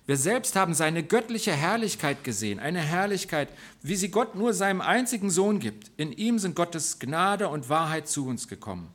Wir 0.08 0.16
selbst 0.16 0.56
haben 0.56 0.74
seine 0.74 1.04
göttliche 1.04 1.52
Herrlichkeit 1.52 2.24
gesehen, 2.24 2.60
eine 2.60 2.80
Herrlichkeit, 2.80 3.50
wie 3.82 3.98
sie 3.98 4.10
Gott 4.10 4.36
nur 4.36 4.54
seinem 4.54 4.80
einzigen 4.80 5.30
Sohn 5.30 5.60
gibt. 5.60 5.92
In 5.98 6.14
ihm 6.14 6.40
sind 6.40 6.56
Gottes 6.56 7.00
Gnade 7.00 7.50
und 7.50 7.68
Wahrheit 7.68 8.08
zu 8.08 8.26
uns 8.26 8.48
gekommen. 8.48 8.90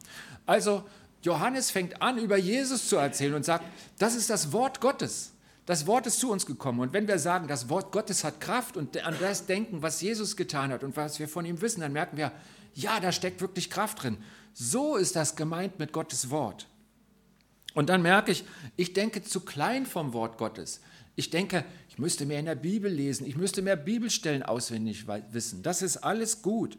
Also 0.47 0.85
Johannes 1.21 1.71
fängt 1.71 2.01
an, 2.01 2.17
über 2.17 2.39
Jesus 2.39 2.89
zu 2.89 2.97
erzählen 2.97 3.35
und 3.35 3.45
sagt, 3.45 3.67
das 3.99 4.15
ist 4.15 4.31
das 4.31 4.53
Wort 4.53 4.81
Gottes. 4.81 5.33
Das 5.67 5.87
Wort 5.87 6.07
ist 6.07 6.19
zu 6.19 6.33
uns 6.33 6.47
gekommen. 6.47 6.81
Und 6.81 6.95
wenn 6.95 7.07
wir 7.07 7.19
sagen, 7.19 7.47
das 7.47 7.69
Wort 7.69 7.93
Gottes 7.93 8.25
hat 8.25 8.41
Kraft 8.41 8.79
und 8.79 8.97
an 9.05 9.15
das 9.21 9.45
denken, 9.45 9.83
was 9.83 10.01
Jesus 10.01 10.35
getan 10.35 10.73
hat 10.73 10.83
und 10.83 10.97
was 10.97 11.19
wir 11.19 11.29
von 11.29 11.45
ihm 11.45 11.61
wissen, 11.61 11.83
dann 11.83 11.93
merken 11.93 12.17
wir, 12.17 12.33
ja, 12.73 12.99
da 13.01 13.13
steckt 13.13 13.43
wirklich 13.43 13.69
Kraft 13.69 14.03
drin. 14.03 14.17
So 14.55 14.97
ist 14.97 15.15
das 15.15 15.37
gemeint 15.37 15.79
mit 15.79 15.93
Gottes 15.93 16.31
Wort. 16.31 16.67
Und 17.75 17.91
dann 17.91 18.01
merke 18.01 18.33
ich, 18.33 18.45
ich 18.77 18.95
denke 18.95 19.23
zu 19.23 19.41
klein 19.41 19.85
vom 19.85 20.15
Wort 20.15 20.39
Gottes. 20.39 20.81
Ich 21.15 21.31
denke, 21.31 21.65
ich 21.89 21.99
müsste 21.99 22.25
mehr 22.25 22.39
in 22.39 22.47
der 22.47 22.55
Bibel 22.55 22.91
lesen, 22.91 23.27
ich 23.27 23.37
müsste 23.37 23.63
mehr 23.63 23.77
Bibelstellen 23.77 24.43
auswendig 24.43 25.07
wissen. 25.31 25.63
Das 25.63 25.83
ist 25.83 25.99
alles 25.99 26.43
gut. 26.43 26.79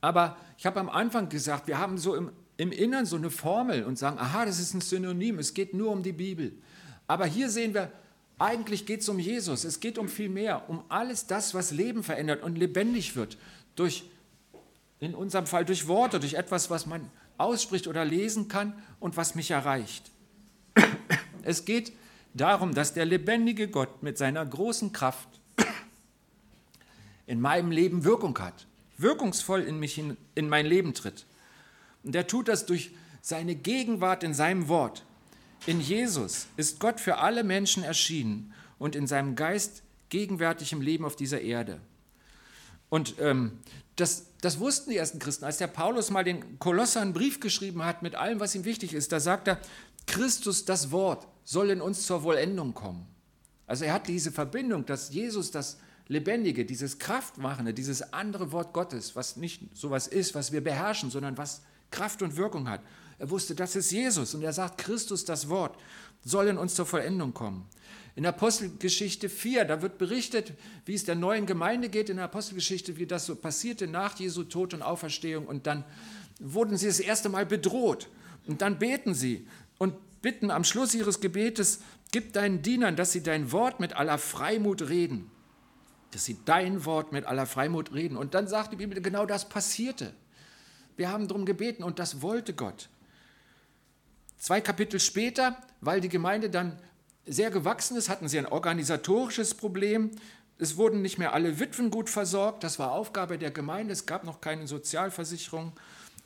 Aber 0.00 0.36
ich 0.58 0.66
habe 0.66 0.80
am 0.80 0.88
Anfang 0.88 1.28
gesagt, 1.28 1.66
wir 1.66 1.78
haben 1.78 1.98
so 1.98 2.14
im, 2.14 2.30
im 2.56 2.72
Innern 2.72 3.06
so 3.06 3.16
eine 3.16 3.30
Formel 3.30 3.84
und 3.84 3.98
sagen, 3.98 4.18
aha, 4.18 4.44
das 4.44 4.58
ist 4.58 4.74
ein 4.74 4.80
Synonym, 4.80 5.38
es 5.38 5.54
geht 5.54 5.74
nur 5.74 5.90
um 5.90 6.02
die 6.02 6.12
Bibel. 6.12 6.52
Aber 7.06 7.26
hier 7.26 7.48
sehen 7.48 7.74
wir, 7.74 7.90
eigentlich 8.38 8.86
geht 8.86 9.00
es 9.00 9.08
um 9.08 9.18
Jesus, 9.18 9.64
es 9.64 9.80
geht 9.80 9.98
um 9.98 10.08
viel 10.08 10.28
mehr, 10.28 10.68
um 10.68 10.82
alles 10.88 11.26
das, 11.26 11.54
was 11.54 11.70
Leben 11.70 12.02
verändert 12.02 12.42
und 12.42 12.56
lebendig 12.56 13.16
wird 13.16 13.36
durch 13.76 14.04
in 14.98 15.14
unserem 15.14 15.46
Fall 15.46 15.64
durch 15.64 15.88
Worte, 15.88 16.20
durch 16.20 16.34
etwas, 16.34 16.70
was 16.70 16.86
man 16.86 17.10
ausspricht 17.38 17.86
oder 17.86 18.04
lesen 18.04 18.48
kann 18.48 18.74
und 18.98 19.16
was 19.16 19.34
mich 19.34 19.50
erreicht. 19.50 20.10
Es 21.42 21.64
geht 21.64 21.92
darum, 22.34 22.74
dass 22.74 22.94
der 22.94 23.04
lebendige 23.04 23.68
Gott 23.68 24.02
mit 24.02 24.18
seiner 24.18 24.44
großen 24.44 24.92
Kraft 24.92 25.28
in 27.26 27.40
meinem 27.40 27.70
Leben 27.70 28.04
Wirkung 28.04 28.38
hat, 28.38 28.66
wirkungsvoll 28.98 29.62
in 29.62 29.78
mich 29.78 29.98
in, 29.98 30.16
in 30.34 30.48
mein 30.48 30.66
Leben 30.66 30.94
tritt. 30.94 31.26
Und 32.02 32.14
er 32.14 32.26
tut 32.26 32.48
das 32.48 32.66
durch 32.66 32.92
seine 33.22 33.54
Gegenwart 33.54 34.22
in 34.22 34.34
seinem 34.34 34.68
Wort. 34.68 35.04
In 35.66 35.80
Jesus 35.80 36.46
ist 36.56 36.80
Gott 36.80 37.00
für 37.00 37.18
alle 37.18 37.44
Menschen 37.44 37.82
erschienen 37.82 38.52
und 38.78 38.96
in 38.96 39.06
seinem 39.06 39.36
Geist 39.36 39.82
gegenwärtig 40.08 40.72
im 40.72 40.80
Leben 40.80 41.04
auf 41.04 41.16
dieser 41.16 41.40
Erde. 41.40 41.80
Und 42.88 43.14
ähm, 43.20 43.58
das, 43.96 44.26
das 44.40 44.58
wussten 44.58 44.90
die 44.90 44.96
ersten 44.96 45.18
Christen. 45.18 45.44
Als 45.44 45.58
der 45.58 45.66
Paulus 45.68 46.10
mal 46.10 46.24
den 46.24 46.58
Kolossern 46.58 47.04
einen 47.04 47.12
Brief 47.12 47.40
geschrieben 47.40 47.84
hat 47.84 48.02
mit 48.02 48.14
allem, 48.14 48.40
was 48.40 48.54
ihm 48.54 48.64
wichtig 48.64 48.94
ist, 48.94 49.12
da 49.12 49.20
sagt 49.20 49.46
er, 49.48 49.60
Christus, 50.10 50.64
das 50.64 50.90
Wort, 50.90 51.28
soll 51.44 51.70
in 51.70 51.80
uns 51.80 52.04
zur 52.04 52.22
Vollendung 52.22 52.74
kommen. 52.74 53.06
Also 53.66 53.84
er 53.84 53.94
hat 53.94 54.08
diese 54.08 54.32
Verbindung, 54.32 54.84
dass 54.84 55.14
Jesus 55.14 55.52
das 55.52 55.78
Lebendige, 56.08 56.64
dieses 56.64 56.98
Kraftmachende, 56.98 57.72
dieses 57.72 58.12
andere 58.12 58.50
Wort 58.50 58.72
Gottes, 58.72 59.14
was 59.14 59.36
nicht 59.36 59.62
sowas 59.76 60.08
ist, 60.08 60.34
was 60.34 60.50
wir 60.50 60.64
beherrschen, 60.64 61.10
sondern 61.10 61.38
was 61.38 61.62
Kraft 61.92 62.22
und 62.22 62.36
Wirkung 62.36 62.68
hat. 62.68 62.80
Er 63.20 63.30
wusste, 63.30 63.54
das 63.54 63.76
ist 63.76 63.92
Jesus 63.92 64.34
und 64.34 64.42
er 64.42 64.52
sagt, 64.52 64.78
Christus, 64.78 65.24
das 65.24 65.48
Wort, 65.48 65.78
soll 66.24 66.48
in 66.48 66.58
uns 66.58 66.74
zur 66.74 66.86
Vollendung 66.86 67.32
kommen. 67.32 67.68
In 68.16 68.26
Apostelgeschichte 68.26 69.28
4, 69.28 69.64
da 69.64 69.82
wird 69.82 69.98
berichtet, 69.98 70.54
wie 70.84 70.94
es 70.94 71.04
der 71.04 71.14
neuen 71.14 71.46
Gemeinde 71.46 71.88
geht 71.88 72.10
in 72.10 72.16
der 72.16 72.24
Apostelgeschichte, 72.24 72.96
wie 72.96 73.06
das 73.06 73.26
so 73.26 73.36
passierte 73.36 73.86
nach 73.86 74.18
Jesu 74.18 74.42
Tod 74.42 74.74
und 74.74 74.82
Auferstehung. 74.82 75.46
Und 75.46 75.68
dann 75.68 75.84
wurden 76.40 76.76
sie 76.76 76.88
das 76.88 76.98
erste 76.98 77.28
Mal 77.28 77.46
bedroht. 77.46 78.08
Und 78.48 78.62
dann 78.62 78.80
beten 78.80 79.14
sie 79.14 79.46
und 79.80 79.94
bitten 80.20 80.50
am 80.50 80.62
Schluss 80.62 80.94
ihres 80.94 81.20
Gebetes, 81.20 81.80
gib 82.12 82.34
deinen 82.34 82.60
Dienern, 82.60 82.96
dass 82.96 83.12
sie 83.12 83.22
dein 83.22 83.50
Wort 83.50 83.80
mit 83.80 83.94
aller 83.94 84.18
Freimut 84.18 84.88
reden. 84.88 85.30
Dass 86.10 86.26
sie 86.26 86.36
dein 86.44 86.84
Wort 86.84 87.12
mit 87.12 87.24
aller 87.24 87.46
Freimut 87.46 87.94
reden. 87.94 88.18
Und 88.18 88.34
dann 88.34 88.46
sagt 88.46 88.72
die 88.72 88.76
Bibel, 88.76 89.00
genau 89.00 89.24
das 89.24 89.48
passierte. 89.48 90.12
Wir 90.96 91.10
haben 91.10 91.28
darum 91.28 91.46
gebeten 91.46 91.82
und 91.82 91.98
das 91.98 92.20
wollte 92.20 92.52
Gott. 92.52 92.90
Zwei 94.36 94.60
Kapitel 94.60 95.00
später, 95.00 95.56
weil 95.80 96.02
die 96.02 96.10
Gemeinde 96.10 96.50
dann 96.50 96.78
sehr 97.24 97.50
gewachsen 97.50 97.96
ist, 97.96 98.10
hatten 98.10 98.28
sie 98.28 98.38
ein 98.38 98.46
organisatorisches 98.46 99.54
Problem. 99.54 100.10
Es 100.58 100.76
wurden 100.76 101.00
nicht 101.00 101.16
mehr 101.16 101.32
alle 101.32 101.58
Witwen 101.58 101.90
gut 101.90 102.10
versorgt. 102.10 102.64
Das 102.64 102.78
war 102.78 102.92
Aufgabe 102.92 103.38
der 103.38 103.50
Gemeinde. 103.50 103.94
Es 103.94 104.04
gab 104.04 104.24
noch 104.24 104.42
keine 104.42 104.66
Sozialversicherung. 104.66 105.72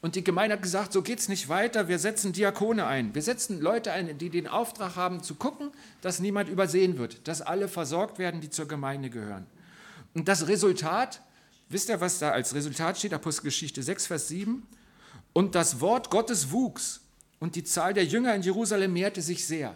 Und 0.04 0.16
die 0.16 0.22
Gemeinde 0.22 0.56
hat 0.56 0.62
gesagt, 0.62 0.92
so 0.92 1.00
geht 1.00 1.18
es 1.18 1.30
nicht 1.30 1.48
weiter. 1.48 1.88
Wir 1.88 1.98
setzen 1.98 2.34
Diakone 2.34 2.84
ein. 2.84 3.14
Wir 3.14 3.22
setzen 3.22 3.58
Leute 3.62 3.90
ein, 3.90 4.18
die 4.18 4.28
den 4.28 4.46
Auftrag 4.46 4.96
haben, 4.96 5.22
zu 5.22 5.34
gucken, 5.34 5.70
dass 6.02 6.20
niemand 6.20 6.50
übersehen 6.50 6.98
wird, 6.98 7.26
dass 7.26 7.40
alle 7.40 7.68
versorgt 7.68 8.18
werden, 8.18 8.42
die 8.42 8.50
zur 8.50 8.68
Gemeinde 8.68 9.08
gehören. 9.08 9.46
Und 10.12 10.28
das 10.28 10.46
Resultat, 10.46 11.22
wisst 11.70 11.88
ihr, 11.88 12.02
was 12.02 12.18
da 12.18 12.32
als 12.32 12.54
Resultat 12.54 12.98
steht? 12.98 13.14
Apostelgeschichte 13.14 13.82
6, 13.82 14.08
Vers 14.08 14.28
7. 14.28 14.66
Und 15.32 15.54
das 15.54 15.80
Wort 15.80 16.10
Gottes 16.10 16.52
wuchs 16.52 17.00
und 17.38 17.56
die 17.56 17.64
Zahl 17.64 17.94
der 17.94 18.04
Jünger 18.04 18.34
in 18.34 18.42
Jerusalem 18.42 18.92
mehrte 18.92 19.22
sich 19.22 19.46
sehr. 19.46 19.74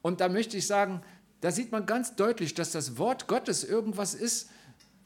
Und 0.00 0.20
da 0.20 0.28
möchte 0.28 0.58
ich 0.58 0.68
sagen, 0.68 1.02
da 1.40 1.50
sieht 1.50 1.72
man 1.72 1.86
ganz 1.86 2.14
deutlich, 2.14 2.54
dass 2.54 2.70
das 2.70 2.98
Wort 2.98 3.26
Gottes 3.26 3.64
irgendwas 3.64 4.14
ist, 4.14 4.48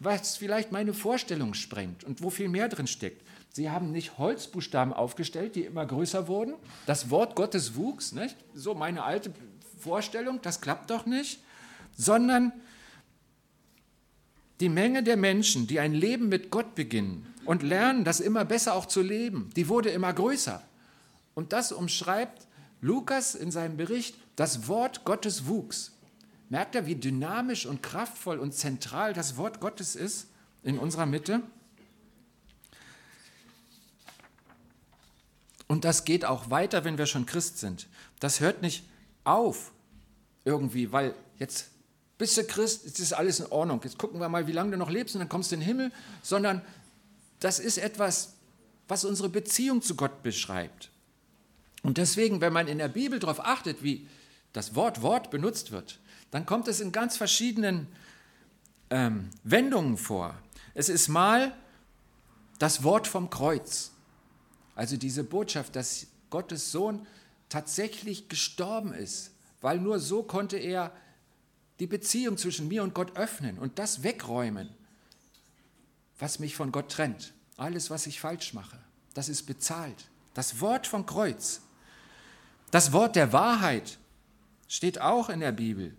was 0.00 0.36
vielleicht 0.36 0.70
meine 0.70 0.92
Vorstellung 0.92 1.54
sprengt 1.54 2.04
und 2.04 2.22
wo 2.22 2.28
viel 2.28 2.50
mehr 2.50 2.68
drin 2.68 2.86
steckt. 2.86 3.22
Sie 3.54 3.70
haben 3.70 3.92
nicht 3.92 4.18
Holzbuchstaben 4.18 4.92
aufgestellt, 4.92 5.54
die 5.54 5.62
immer 5.62 5.86
größer 5.86 6.26
wurden. 6.26 6.54
Das 6.86 7.08
Wort 7.10 7.36
Gottes 7.36 7.76
wuchs, 7.76 8.10
nicht? 8.10 8.36
so 8.52 8.74
meine 8.74 9.04
alte 9.04 9.32
Vorstellung, 9.78 10.42
das 10.42 10.60
klappt 10.60 10.90
doch 10.90 11.06
nicht, 11.06 11.40
sondern 11.96 12.52
die 14.58 14.68
Menge 14.68 15.04
der 15.04 15.16
Menschen, 15.16 15.68
die 15.68 15.78
ein 15.78 15.94
Leben 15.94 16.28
mit 16.28 16.50
Gott 16.50 16.74
beginnen 16.74 17.32
und 17.44 17.62
lernen, 17.62 18.02
das 18.02 18.18
immer 18.18 18.44
besser 18.44 18.74
auch 18.74 18.86
zu 18.86 19.02
leben, 19.02 19.50
die 19.54 19.68
wurde 19.68 19.90
immer 19.90 20.12
größer. 20.12 20.60
Und 21.34 21.52
das 21.52 21.70
umschreibt 21.70 22.48
Lukas 22.80 23.36
in 23.36 23.52
seinem 23.52 23.76
Bericht 23.76 24.16
das 24.34 24.66
Wort 24.66 25.04
Gottes 25.04 25.46
wuchs. 25.46 25.92
Merkt 26.48 26.74
ihr, 26.74 26.86
wie 26.86 26.96
dynamisch 26.96 27.66
und 27.66 27.84
kraftvoll 27.84 28.40
und 28.40 28.52
zentral 28.52 29.12
das 29.12 29.36
Wort 29.36 29.60
Gottes 29.60 29.94
ist 29.94 30.26
in 30.64 30.76
unserer 30.76 31.06
Mitte? 31.06 31.40
Und 35.66 35.84
das 35.84 36.04
geht 36.04 36.24
auch 36.24 36.50
weiter, 36.50 36.84
wenn 36.84 36.98
wir 36.98 37.06
schon 37.06 37.26
Christ 37.26 37.58
sind. 37.58 37.88
Das 38.20 38.40
hört 38.40 38.62
nicht 38.62 38.84
auf 39.24 39.72
irgendwie, 40.44 40.92
weil 40.92 41.14
jetzt 41.38 41.70
bist 42.18 42.36
du 42.36 42.44
Christ, 42.44 42.84
jetzt 42.84 43.00
ist 43.00 43.12
alles 43.12 43.40
in 43.40 43.46
Ordnung. 43.46 43.80
Jetzt 43.82 43.98
gucken 43.98 44.20
wir 44.20 44.28
mal, 44.28 44.46
wie 44.46 44.52
lange 44.52 44.72
du 44.72 44.76
noch 44.76 44.90
lebst 44.90 45.14
und 45.14 45.20
dann 45.20 45.28
kommst 45.28 45.50
du 45.50 45.56
in 45.56 45.60
den 45.60 45.66
Himmel, 45.66 45.92
sondern 46.22 46.62
das 47.40 47.58
ist 47.58 47.78
etwas, 47.78 48.34
was 48.88 49.04
unsere 49.04 49.28
Beziehung 49.28 49.82
zu 49.82 49.96
Gott 49.96 50.22
beschreibt. 50.22 50.90
Und 51.82 51.98
deswegen, 51.98 52.40
wenn 52.40 52.52
man 52.52 52.68
in 52.68 52.78
der 52.78 52.88
Bibel 52.88 53.18
darauf 53.18 53.44
achtet, 53.44 53.82
wie 53.82 54.06
das 54.52 54.74
Wort 54.74 55.02
Wort 55.02 55.30
benutzt 55.30 55.72
wird, 55.72 55.98
dann 56.30 56.46
kommt 56.46 56.68
es 56.68 56.80
in 56.80 56.92
ganz 56.92 57.16
verschiedenen 57.16 57.88
ähm, 58.90 59.30
Wendungen 59.42 59.96
vor. 59.96 60.34
Es 60.74 60.88
ist 60.88 61.08
mal 61.08 61.54
das 62.58 62.82
Wort 62.82 63.06
vom 63.06 63.30
Kreuz, 63.30 63.92
also 64.74 64.96
diese 64.96 65.24
Botschaft, 65.24 65.76
dass 65.76 66.06
Gottes 66.30 66.72
Sohn 66.72 67.06
tatsächlich 67.48 68.28
gestorben 68.28 68.92
ist, 68.92 69.30
weil 69.60 69.78
nur 69.78 70.00
so 70.00 70.22
konnte 70.22 70.56
er 70.56 70.92
die 71.80 71.86
Beziehung 71.86 72.36
zwischen 72.36 72.68
mir 72.68 72.82
und 72.82 72.94
Gott 72.94 73.16
öffnen 73.16 73.58
und 73.58 73.78
das 73.78 74.02
wegräumen, 74.02 74.68
was 76.18 76.38
mich 76.38 76.56
von 76.56 76.72
Gott 76.72 76.90
trennt. 76.90 77.32
Alles, 77.56 77.90
was 77.90 78.06
ich 78.06 78.20
falsch 78.20 78.54
mache, 78.54 78.78
das 79.14 79.28
ist 79.28 79.44
bezahlt. 79.44 80.08
Das 80.34 80.60
Wort 80.60 80.86
vom 80.86 81.06
Kreuz. 81.06 81.60
Das 82.70 82.92
Wort 82.92 83.14
der 83.14 83.32
Wahrheit 83.32 83.98
steht 84.66 85.00
auch 85.00 85.28
in 85.28 85.40
der 85.40 85.52
Bibel. 85.52 85.96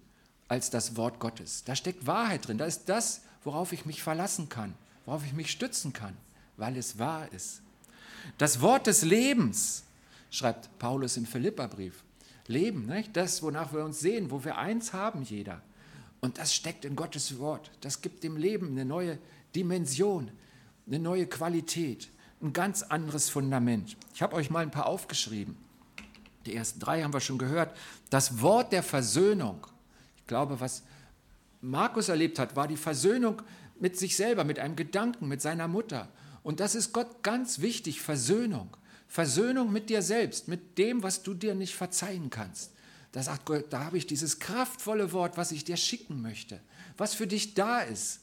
als 0.47 0.69
das 0.69 0.95
Wort 0.95 1.19
Gottes. 1.19 1.63
Da 1.63 1.75
steckt 1.75 2.05
Wahrheit 2.05 2.47
drin. 2.47 2.57
Da 2.57 2.65
ist 2.65 2.85
das, 2.85 3.21
worauf 3.43 3.73
ich 3.73 3.85
mich 3.85 4.03
verlassen 4.03 4.49
kann, 4.49 4.75
worauf 5.05 5.25
ich 5.25 5.33
mich 5.33 5.51
stützen 5.51 5.93
kann, 5.93 6.15
weil 6.57 6.77
es 6.77 6.99
wahr 6.99 7.31
ist. 7.31 7.61
Das 8.37 8.61
Wort 8.61 8.87
des 8.87 9.03
Lebens, 9.03 9.83
schreibt 10.29 10.77
Paulus 10.79 11.17
im 11.17 11.25
Philipperbrief. 11.25 12.03
Leben, 12.47 12.85
nicht? 12.85 13.15
das, 13.15 13.41
wonach 13.41 13.73
wir 13.73 13.83
uns 13.83 13.99
sehen, 13.99 14.29
wo 14.29 14.43
wir 14.43 14.57
eins 14.57 14.93
haben, 14.93 15.23
jeder. 15.23 15.61
Und 16.21 16.37
das 16.37 16.53
steckt 16.53 16.85
in 16.85 16.95
Gottes 16.95 17.39
Wort. 17.39 17.71
Das 17.81 18.01
gibt 18.01 18.23
dem 18.23 18.37
Leben 18.37 18.69
eine 18.69 18.85
neue 18.85 19.17
Dimension, 19.55 20.31
eine 20.87 20.99
neue 20.99 21.27
Qualität, 21.27 22.09
ein 22.41 22.53
ganz 22.53 22.83
anderes 22.83 23.29
Fundament. 23.29 23.97
Ich 24.13 24.21
habe 24.21 24.35
euch 24.35 24.49
mal 24.49 24.63
ein 24.63 24.71
paar 24.71 24.87
aufgeschrieben. 24.87 25.57
Die 26.45 26.55
ersten 26.55 26.79
drei 26.79 27.01
haben 27.01 27.13
wir 27.13 27.19
schon 27.19 27.37
gehört. 27.37 27.75
Das 28.09 28.41
Wort 28.41 28.71
der 28.71 28.83
Versöhnung. 28.83 29.65
Ich 30.17 30.27
glaube, 30.27 30.59
was 30.59 30.83
Markus 31.61 32.09
erlebt 32.09 32.37
hat, 32.37 32.55
war 32.55 32.67
die 32.67 32.77
Versöhnung 32.77 33.41
mit 33.79 33.97
sich 33.97 34.15
selber, 34.15 34.43
mit 34.43 34.59
einem 34.59 34.75
Gedanken, 34.75 35.27
mit 35.27 35.41
seiner 35.41 35.67
Mutter. 35.67 36.07
Und 36.45 36.59
das 36.59 36.75
ist 36.75 36.93
Gott 36.93 37.23
ganz 37.23 37.59
wichtig, 37.59 38.01
Versöhnung. 38.01 38.77
Versöhnung 39.07 39.73
mit 39.73 39.89
dir 39.89 40.03
selbst, 40.03 40.47
mit 40.47 40.77
dem, 40.77 41.01
was 41.01 41.23
du 41.23 41.33
dir 41.33 41.55
nicht 41.55 41.75
verzeihen 41.75 42.29
kannst. 42.29 42.71
Da 43.13 43.23
sagt 43.23 43.45
Gott, 43.45 43.65
da 43.71 43.85
habe 43.85 43.97
ich 43.97 44.05
dieses 44.05 44.37
kraftvolle 44.37 45.11
Wort, 45.11 45.37
was 45.37 45.51
ich 45.51 45.63
dir 45.63 45.75
schicken 45.75 46.21
möchte, 46.21 46.61
was 46.97 47.15
für 47.15 47.25
dich 47.25 47.55
da 47.55 47.81
ist, 47.81 48.19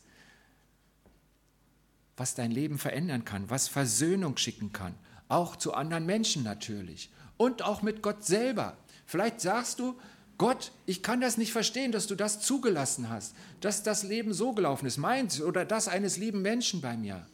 was 2.16 2.36
dein 2.36 2.52
Leben 2.52 2.78
verändern 2.78 3.24
kann, 3.24 3.50
was 3.50 3.66
Versöhnung 3.66 4.36
schicken 4.36 4.72
kann, 4.72 4.94
auch 5.26 5.56
zu 5.56 5.74
anderen 5.74 6.06
Menschen 6.06 6.44
natürlich 6.44 7.10
und 7.38 7.62
auch 7.62 7.82
mit 7.82 8.02
Gott 8.02 8.24
selber. 8.24 8.76
Vielleicht 9.04 9.40
sagst 9.40 9.80
du, 9.80 9.98
Gott, 10.38 10.70
ich 10.86 11.02
kann 11.02 11.20
das 11.20 11.38
nicht 11.38 11.50
verstehen, 11.50 11.90
dass 11.90 12.06
du 12.06 12.14
das 12.14 12.40
zugelassen 12.40 13.08
hast, 13.08 13.34
dass 13.58 13.82
das 13.82 14.04
Leben 14.04 14.32
so 14.32 14.52
gelaufen 14.52 14.86
ist, 14.86 14.96
meins 14.96 15.40
oder 15.40 15.64
das 15.64 15.88
eines 15.88 16.18
lieben 16.18 16.40
Menschen 16.40 16.80
bei 16.80 16.96
mir. 16.96 17.26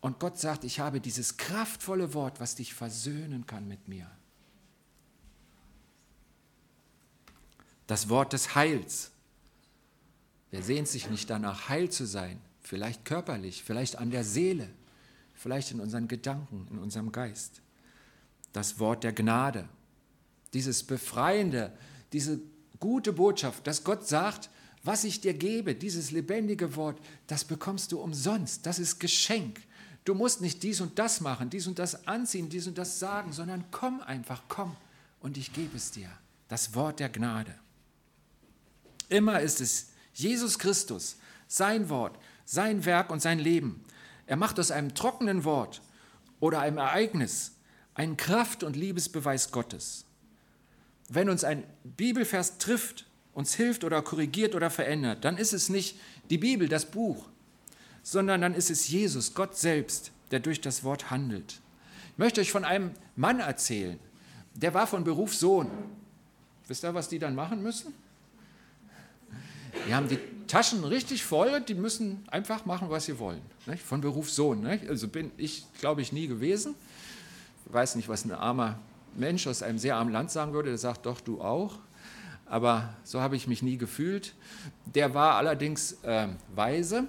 Und 0.00 0.18
Gott 0.18 0.38
sagt, 0.38 0.64
ich 0.64 0.80
habe 0.80 1.00
dieses 1.00 1.36
kraftvolle 1.36 2.14
Wort, 2.14 2.40
was 2.40 2.54
dich 2.54 2.74
versöhnen 2.74 3.46
kann 3.46 3.68
mit 3.68 3.88
mir. 3.88 4.10
Das 7.86 8.08
Wort 8.08 8.32
des 8.32 8.54
Heils. 8.54 9.10
Wer 10.50 10.62
sehnt 10.62 10.88
sich 10.88 11.10
nicht 11.10 11.28
danach, 11.28 11.68
heil 11.68 11.90
zu 11.90 12.06
sein? 12.06 12.40
Vielleicht 12.62 13.04
körperlich, 13.04 13.62
vielleicht 13.62 13.96
an 13.96 14.10
der 14.10 14.24
Seele, 14.24 14.68
vielleicht 15.34 15.72
in 15.72 15.80
unseren 15.80 16.08
Gedanken, 16.08 16.66
in 16.70 16.78
unserem 16.78 17.12
Geist. 17.12 17.60
Das 18.52 18.78
Wort 18.78 19.04
der 19.04 19.12
Gnade 19.12 19.68
dieses 20.52 20.82
Befreiende, 20.82 21.72
diese 22.12 22.40
gute 22.78 23.12
Botschaft, 23.12 23.66
dass 23.66 23.84
Gott 23.84 24.06
sagt, 24.06 24.50
was 24.82 25.04
ich 25.04 25.20
dir 25.20 25.34
gebe, 25.34 25.74
dieses 25.74 26.10
lebendige 26.10 26.74
Wort, 26.76 26.98
das 27.26 27.44
bekommst 27.44 27.92
du 27.92 28.00
umsonst. 28.00 28.64
Das 28.66 28.78
ist 28.78 28.98
Geschenk. 28.98 29.60
Du 30.04 30.14
musst 30.14 30.40
nicht 30.40 30.62
dies 30.62 30.80
und 30.80 30.98
das 30.98 31.20
machen, 31.20 31.50
dies 31.50 31.66
und 31.66 31.78
das 31.78 32.06
anziehen, 32.06 32.48
dies 32.48 32.66
und 32.66 32.78
das 32.78 32.98
sagen, 32.98 33.32
sondern 33.32 33.64
komm 33.70 34.00
einfach, 34.00 34.42
komm 34.48 34.76
und 35.20 35.36
ich 35.36 35.52
gebe 35.52 35.76
es 35.76 35.90
dir. 35.90 36.10
Das 36.48 36.74
Wort 36.74 37.00
der 37.00 37.08
Gnade. 37.08 37.54
Immer 39.08 39.40
ist 39.40 39.60
es 39.60 39.90
Jesus 40.14 40.58
Christus, 40.58 41.16
sein 41.46 41.88
Wort, 41.88 42.18
sein 42.44 42.84
Werk 42.84 43.10
und 43.10 43.20
sein 43.20 43.38
Leben. 43.38 43.84
Er 44.26 44.36
macht 44.36 44.58
aus 44.58 44.70
einem 44.70 44.94
trockenen 44.94 45.44
Wort 45.44 45.82
oder 46.40 46.60
einem 46.60 46.78
Ereignis 46.78 47.52
einen 47.94 48.16
Kraft- 48.16 48.62
und 48.62 48.76
Liebesbeweis 48.76 49.50
Gottes 49.50 50.06
wenn 51.12 51.28
uns 51.28 51.44
ein 51.44 51.64
Bibelvers 51.82 52.58
trifft, 52.58 53.04
uns 53.34 53.54
hilft 53.54 53.82
oder 53.84 54.00
korrigiert 54.00 54.54
oder 54.54 54.70
verändert, 54.70 55.24
dann 55.24 55.36
ist 55.36 55.52
es 55.52 55.68
nicht 55.68 55.98
die 56.30 56.38
Bibel, 56.38 56.68
das 56.68 56.86
Buch, 56.86 57.28
sondern 58.02 58.40
dann 58.40 58.54
ist 58.54 58.70
es 58.70 58.88
Jesus, 58.88 59.34
Gott 59.34 59.56
selbst, 59.56 60.12
der 60.30 60.40
durch 60.40 60.60
das 60.60 60.84
Wort 60.84 61.10
handelt. 61.10 61.60
Ich 62.12 62.18
möchte 62.18 62.40
euch 62.40 62.52
von 62.52 62.64
einem 62.64 62.92
Mann 63.16 63.40
erzählen, 63.40 63.98
der 64.54 64.74
war 64.74 64.86
von 64.86 65.04
Beruf 65.04 65.34
Sohn. 65.34 65.70
Wisst 66.68 66.84
ihr, 66.84 66.94
was 66.94 67.08
die 67.08 67.18
dann 67.18 67.34
machen 67.34 67.62
müssen? 67.62 67.94
Die 69.86 69.94
haben 69.94 70.08
die 70.08 70.18
Taschen 70.46 70.84
richtig 70.84 71.24
voll 71.24 71.48
und 71.48 71.68
die 71.68 71.74
müssen 71.74 72.24
einfach 72.30 72.66
machen, 72.66 72.90
was 72.90 73.06
sie 73.06 73.18
wollen. 73.18 73.40
Nicht? 73.66 73.82
Von 73.82 74.00
Beruf 74.00 74.30
Sohn. 74.30 74.62
Nicht? 74.62 74.88
Also 74.88 75.08
bin 75.08 75.30
ich, 75.36 75.64
glaube 75.78 76.02
ich, 76.02 76.12
nie 76.12 76.26
gewesen. 76.26 76.74
Ich 77.66 77.72
weiß 77.72 77.94
nicht, 77.94 78.08
was 78.08 78.24
ein 78.24 78.32
armer 78.32 78.78
Mensch 79.16 79.46
aus 79.46 79.62
einem 79.62 79.78
sehr 79.78 79.96
armen 79.96 80.12
Land 80.12 80.30
sagen 80.30 80.52
würde, 80.52 80.70
der 80.70 80.78
sagt, 80.78 81.06
doch, 81.06 81.20
du 81.20 81.40
auch. 81.40 81.78
Aber 82.46 82.94
so 83.04 83.20
habe 83.20 83.36
ich 83.36 83.46
mich 83.46 83.62
nie 83.62 83.76
gefühlt. 83.76 84.34
Der 84.86 85.14
war 85.14 85.36
allerdings 85.36 85.92
äh, 86.02 86.28
weise 86.54 87.08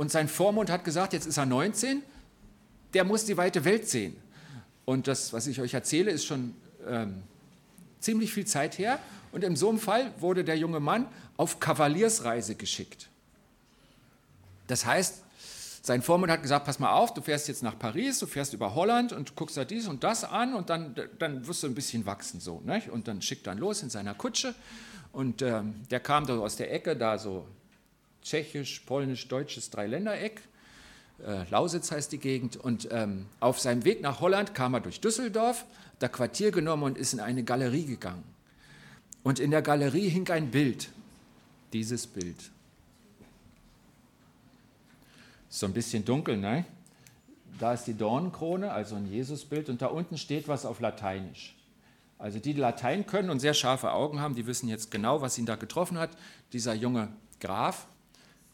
und 0.00 0.10
sein 0.10 0.28
Vormund 0.28 0.70
hat 0.70 0.82
gesagt, 0.82 1.12
jetzt 1.12 1.26
ist 1.26 1.36
er 1.36 1.44
19, 1.44 2.02
der 2.94 3.04
muss 3.04 3.26
die 3.26 3.36
weite 3.36 3.66
Welt 3.66 3.86
sehen. 3.86 4.16
Und 4.86 5.06
das, 5.06 5.34
was 5.34 5.46
ich 5.46 5.60
euch 5.60 5.74
erzähle, 5.74 6.10
ist 6.10 6.24
schon 6.24 6.54
ähm, 6.88 7.22
ziemlich 7.98 8.32
viel 8.32 8.46
Zeit 8.46 8.78
her. 8.78 8.98
Und 9.30 9.44
in 9.44 9.56
so 9.56 9.68
einem 9.68 9.78
Fall 9.78 10.10
wurde 10.18 10.42
der 10.42 10.56
junge 10.56 10.80
Mann 10.80 11.04
auf 11.36 11.60
Kavaliersreise 11.60 12.54
geschickt. 12.54 13.10
Das 14.68 14.86
heißt, 14.86 15.20
sein 15.82 16.00
Vormund 16.00 16.32
hat 16.32 16.40
gesagt, 16.40 16.64
pass 16.64 16.78
mal 16.78 16.92
auf, 16.92 17.12
du 17.12 17.20
fährst 17.20 17.48
jetzt 17.48 17.62
nach 17.62 17.78
Paris, 17.78 18.20
du 18.20 18.26
fährst 18.26 18.54
über 18.54 18.74
Holland 18.74 19.12
und 19.12 19.36
guckst 19.36 19.58
da 19.58 19.66
dies 19.66 19.86
und 19.86 20.02
das 20.02 20.24
an 20.24 20.54
und 20.54 20.70
dann, 20.70 20.94
dann 21.18 21.46
wirst 21.46 21.62
du 21.62 21.66
ein 21.66 21.74
bisschen 21.74 22.06
wachsen 22.06 22.40
so. 22.40 22.62
Nicht? 22.64 22.88
Und 22.88 23.06
dann 23.06 23.20
schickt 23.20 23.46
dann 23.46 23.58
los 23.58 23.82
in 23.82 23.90
seiner 23.90 24.14
Kutsche 24.14 24.54
und 25.12 25.42
äh, 25.42 25.60
der 25.90 26.00
kam 26.00 26.24
da 26.24 26.38
aus 26.38 26.56
der 26.56 26.72
Ecke, 26.72 26.96
da 26.96 27.18
so 27.18 27.44
tschechisch, 28.22 28.80
polnisch, 28.80 29.28
deutsches 29.28 29.70
Dreiländereck. 29.70 30.40
Äh, 31.26 31.44
Lausitz 31.50 31.90
heißt 31.90 32.12
die 32.12 32.18
Gegend. 32.18 32.56
Und 32.56 32.88
ähm, 32.90 33.26
auf 33.40 33.60
seinem 33.60 33.84
Weg 33.84 34.02
nach 34.02 34.20
Holland 34.20 34.54
kam 34.54 34.74
er 34.74 34.80
durch 34.80 35.00
Düsseldorf, 35.00 35.64
da 35.98 36.08
Quartier 36.08 36.50
genommen 36.50 36.82
und 36.82 36.98
ist 36.98 37.12
in 37.12 37.20
eine 37.20 37.44
Galerie 37.44 37.84
gegangen. 37.84 38.24
Und 39.22 39.38
in 39.38 39.50
der 39.50 39.62
Galerie 39.62 40.08
hing 40.08 40.28
ein 40.30 40.50
Bild, 40.50 40.88
dieses 41.72 42.06
Bild 42.06 42.50
so 45.50 45.66
ein 45.66 45.72
bisschen 45.72 46.04
dunkel, 46.04 46.38
ne? 46.38 46.64
Da 47.58 47.74
ist 47.74 47.84
die 47.84 47.94
Dornenkrone, 47.94 48.72
also 48.72 48.94
ein 48.94 49.12
Jesusbild, 49.12 49.68
und 49.68 49.82
da 49.82 49.88
unten 49.88 50.16
steht 50.16 50.48
was 50.48 50.64
auf 50.64 50.80
Lateinisch. 50.80 51.56
Also 52.18 52.38
die, 52.38 52.54
die 52.54 52.60
Latein 52.60 53.06
können 53.06 53.28
und 53.28 53.40
sehr 53.40 53.52
scharfe 53.52 53.92
Augen 53.92 54.20
haben, 54.20 54.34
die 54.34 54.46
wissen 54.46 54.68
jetzt 54.68 54.90
genau, 54.90 55.20
was 55.20 55.36
ihn 55.36 55.46
da 55.46 55.56
getroffen 55.56 55.98
hat. 55.98 56.10
Dieser 56.52 56.74
junge 56.74 57.08
Graf 57.40 57.86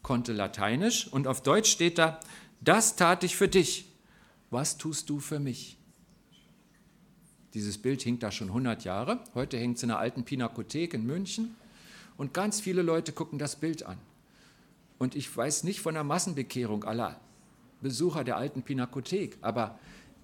konnte 0.07 0.31
Lateinisch 0.31 1.11
und 1.11 1.27
auf 1.27 1.43
Deutsch 1.43 1.69
steht 1.69 1.97
da, 1.97 2.21
das 2.61 2.95
tat 2.95 3.25
ich 3.25 3.35
für 3.35 3.49
dich, 3.49 3.91
was 4.49 4.77
tust 4.77 5.09
du 5.09 5.19
für 5.19 5.37
mich? 5.37 5.77
Dieses 7.53 7.77
Bild 7.77 8.03
hinkt 8.03 8.23
da 8.23 8.31
schon 8.31 8.47
100 8.47 8.85
Jahre, 8.85 9.19
heute 9.35 9.57
hängt 9.57 9.75
es 9.75 9.83
in 9.83 9.91
einer 9.91 9.99
alten 9.99 10.23
Pinakothek 10.23 10.93
in 10.93 11.05
München 11.05 11.57
und 12.15 12.33
ganz 12.33 12.61
viele 12.61 12.83
Leute 12.83 13.11
gucken 13.11 13.37
das 13.37 13.57
Bild 13.57 13.85
an. 13.85 13.97
Und 14.97 15.13
ich 15.13 15.35
weiß 15.35 15.65
nicht 15.65 15.81
von 15.81 15.95
der 15.95 16.05
Massenbekehrung 16.05 16.85
aller 16.85 17.19
Besucher 17.81 18.23
der 18.23 18.37
alten 18.37 18.61
Pinakothek, 18.61 19.37
aber 19.41 19.77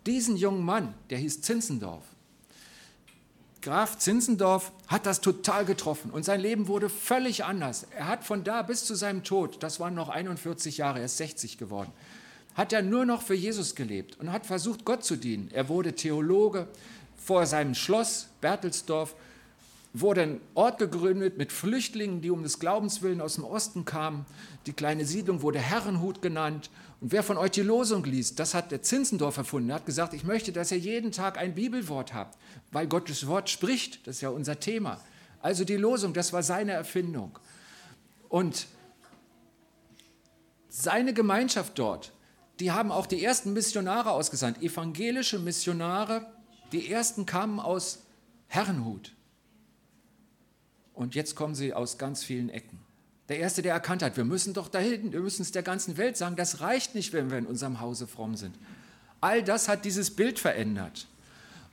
diesen 0.06 0.38
jungen 0.38 0.64
Mann, 0.64 0.94
der 1.10 1.18
hieß 1.18 1.42
Zinzendorf, 1.42 2.06
Graf 3.64 3.98
Zinzendorf 3.98 4.74
hat 4.88 5.06
das 5.06 5.22
total 5.22 5.64
getroffen 5.64 6.12
und 6.12 6.26
sein 6.26 6.42
Leben 6.42 6.68
wurde 6.68 6.90
völlig 6.90 7.46
anders. 7.46 7.88
Er 7.98 8.08
hat 8.08 8.26
von 8.26 8.44
da 8.44 8.62
bis 8.62 8.84
zu 8.84 8.94
seinem 8.94 9.24
Tod, 9.24 9.64
das 9.64 9.80
waren 9.80 9.96
noch 9.96 10.10
41 10.10 10.78
Jahre, 10.78 11.00
er 11.00 11.06
ist 11.06 11.16
60 11.16 11.58
geworden, 11.58 11.90
hat 12.56 12.74
er 12.74 12.82
nur 12.82 13.06
noch 13.06 13.22
für 13.22 13.36
Jesus 13.36 13.74
gelebt 13.74 14.20
und 14.20 14.34
hat 14.34 14.46
versucht, 14.46 14.84
Gott 14.84 15.06
zu 15.06 15.16
dienen. 15.16 15.50
Er 15.54 15.70
wurde 15.70 15.94
Theologe 15.94 16.68
vor 17.16 17.46
seinem 17.46 17.74
Schloss 17.74 18.28
Bertelsdorf 18.42 19.16
wurde 19.94 20.24
ein 20.24 20.42
Ort 20.56 20.80
gegründet 20.80 21.38
mit 21.38 21.52
Flüchtlingen, 21.52 22.22
die 22.22 22.32
um 22.32 22.42
des 22.42 22.60
Glaubens 22.60 23.04
willen 23.04 23.22
aus 23.22 23.36
dem 23.36 23.44
Osten 23.44 23.86
kamen. 23.86 24.26
Die 24.66 24.74
kleine 24.74 25.06
Siedlung 25.06 25.44
wurde 25.44 25.60
Herrenhut 25.60 26.22
genannt. 26.22 26.72
Und 27.00 27.12
wer 27.12 27.22
von 27.22 27.38
euch 27.38 27.52
die 27.52 27.62
Losung 27.62 28.04
liest, 28.04 28.40
das 28.40 28.56
hat 28.56 28.72
der 28.72 28.82
Zinzendorf 28.82 29.38
erfunden. 29.38 29.70
Er 29.70 29.76
hat 29.76 29.86
gesagt, 29.86 30.14
ich 30.16 30.24
möchte, 30.24 30.52
dass 30.52 30.72
ihr 30.72 30.80
jeden 30.80 31.12
Tag 31.12 31.38
ein 31.38 31.54
Bibelwort 31.54 32.14
habt, 32.14 32.40
weil 32.72 32.88
Gottes 32.88 33.28
Wort 33.28 33.52
spricht. 33.52 34.08
Das 34.08 34.16
ist 34.16 34.22
ja 34.22 34.30
unser 34.30 34.60
Thema. 34.60 35.00
Also 35.42 35.64
die 35.64 35.76
Losung, 35.76 36.14
das 36.14 36.34
war 36.34 36.42
seine 36.42 36.72
Erfindung. 36.72 37.38
Und 38.30 38.66
seine 40.70 41.14
Gemeinschaft 41.14 41.78
dort, 41.78 42.14
die 42.60 42.72
haben 42.72 42.92
auch 42.92 43.06
die 43.06 43.24
ersten 43.24 43.54
Missionare 43.54 44.12
ausgesandt, 44.12 44.64
evangelische 44.64 45.38
Missionare. 45.38 46.26
Die 46.72 46.90
ersten 46.90 47.28
kamen 47.28 47.60
aus 47.60 48.04
Herrenhut. 48.48 49.14
Und 50.94 51.16
jetzt 51.16 51.36
kommen 51.36 51.56
sie 51.56 51.74
aus 51.74 51.98
ganz 51.98 52.24
vielen 52.24 52.50
Ecken. 52.50 52.80
Der 53.30 53.40
Erste, 53.40 53.62
der 53.62 53.74
erkannt 53.74 54.04
hat, 54.04 54.18
wir 54.18 54.26
müssen 54.26 54.54
doch 54.54 54.68
dahin, 54.68 55.14
wir 55.14 55.22
müssen 55.22 55.42
es 55.42 55.52
der 55.52 55.64
ganzen 55.64 55.98
Welt 55.98 56.18
sagen, 56.18 56.36
das 56.36 56.62
reicht 56.62 56.94
nicht, 56.94 57.14
wenn 57.14 57.32
wir 57.32 57.38
in 57.38 57.46
unserem 57.46 57.80
Hause 57.80 58.06
fromm 58.06 58.36
sind. 58.36 58.56
All 59.22 59.42
das 59.44 59.70
hat 59.70 59.86
dieses 59.86 60.16
Bild 60.16 60.40
verändert. 60.40 61.08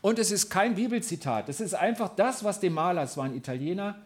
Und 0.01 0.19
es 0.19 0.31
ist 0.31 0.49
kein 0.49 0.77
Bibelzitat, 0.77 1.49
es 1.49 1.61
ist 1.61 1.75
einfach 1.75 2.15
das, 2.15 2.45
was 2.45 2.61
dem 2.61 2.73
Maler, 2.73 3.03
es 3.03 3.17
war 3.17 3.25
ein 3.25 3.35
Italiener, 3.35 4.01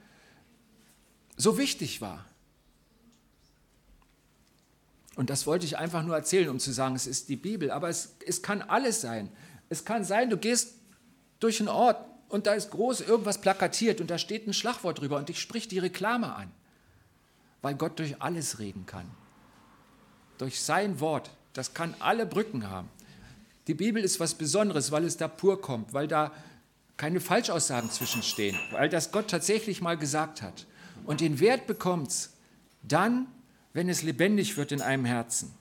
so 1.36 1.58
wichtig 1.58 2.00
war. 2.00 2.24
Und 5.16 5.30
das 5.30 5.46
wollte 5.46 5.64
ich 5.64 5.78
einfach 5.78 6.02
nur 6.02 6.16
erzählen, 6.16 6.48
um 6.48 6.58
zu 6.58 6.72
sagen, 6.72 6.96
es 6.96 7.06
ist 7.06 7.28
die 7.28 7.36
Bibel. 7.36 7.70
Aber 7.70 7.88
es, 7.88 8.16
es 8.26 8.42
kann 8.42 8.62
alles 8.62 9.00
sein. 9.00 9.28
Es 9.68 9.84
kann 9.84 10.04
sein, 10.04 10.30
du 10.30 10.36
gehst 10.36 10.74
durch 11.38 11.60
einen 11.60 11.68
Ort 11.68 12.04
und 12.34 12.48
da 12.48 12.54
ist 12.54 12.72
groß 12.72 13.02
irgendwas 13.02 13.40
plakatiert 13.40 14.00
und 14.00 14.10
da 14.10 14.18
steht 14.18 14.48
ein 14.48 14.52
Schlagwort 14.52 14.98
drüber 14.98 15.18
und 15.18 15.28
dich 15.28 15.38
spricht 15.38 15.70
die 15.70 15.78
Reklame 15.78 16.34
an. 16.34 16.50
Weil 17.62 17.76
Gott 17.76 18.00
durch 18.00 18.20
alles 18.20 18.58
reden 18.58 18.86
kann. 18.86 19.08
Durch 20.38 20.60
sein 20.60 20.98
Wort. 20.98 21.30
Das 21.52 21.74
kann 21.74 21.94
alle 22.00 22.26
Brücken 22.26 22.68
haben. 22.68 22.88
Die 23.68 23.74
Bibel 23.74 24.02
ist 24.02 24.18
was 24.18 24.34
Besonderes, 24.34 24.90
weil 24.90 25.04
es 25.04 25.16
da 25.16 25.28
pur 25.28 25.62
kommt, 25.62 25.94
weil 25.94 26.08
da 26.08 26.32
keine 26.96 27.20
Falschaussagen 27.20 27.88
zwischenstehen, 27.88 28.58
weil 28.72 28.88
das 28.88 29.12
Gott 29.12 29.30
tatsächlich 29.30 29.80
mal 29.80 29.96
gesagt 29.96 30.42
hat. 30.42 30.66
Und 31.06 31.20
den 31.20 31.38
Wert 31.38 31.68
bekommt 31.68 32.08
es 32.08 32.32
dann, 32.82 33.28
wenn 33.74 33.88
es 33.88 34.02
lebendig 34.02 34.56
wird 34.56 34.72
in 34.72 34.82
einem 34.82 35.04
Herzen. 35.04 35.54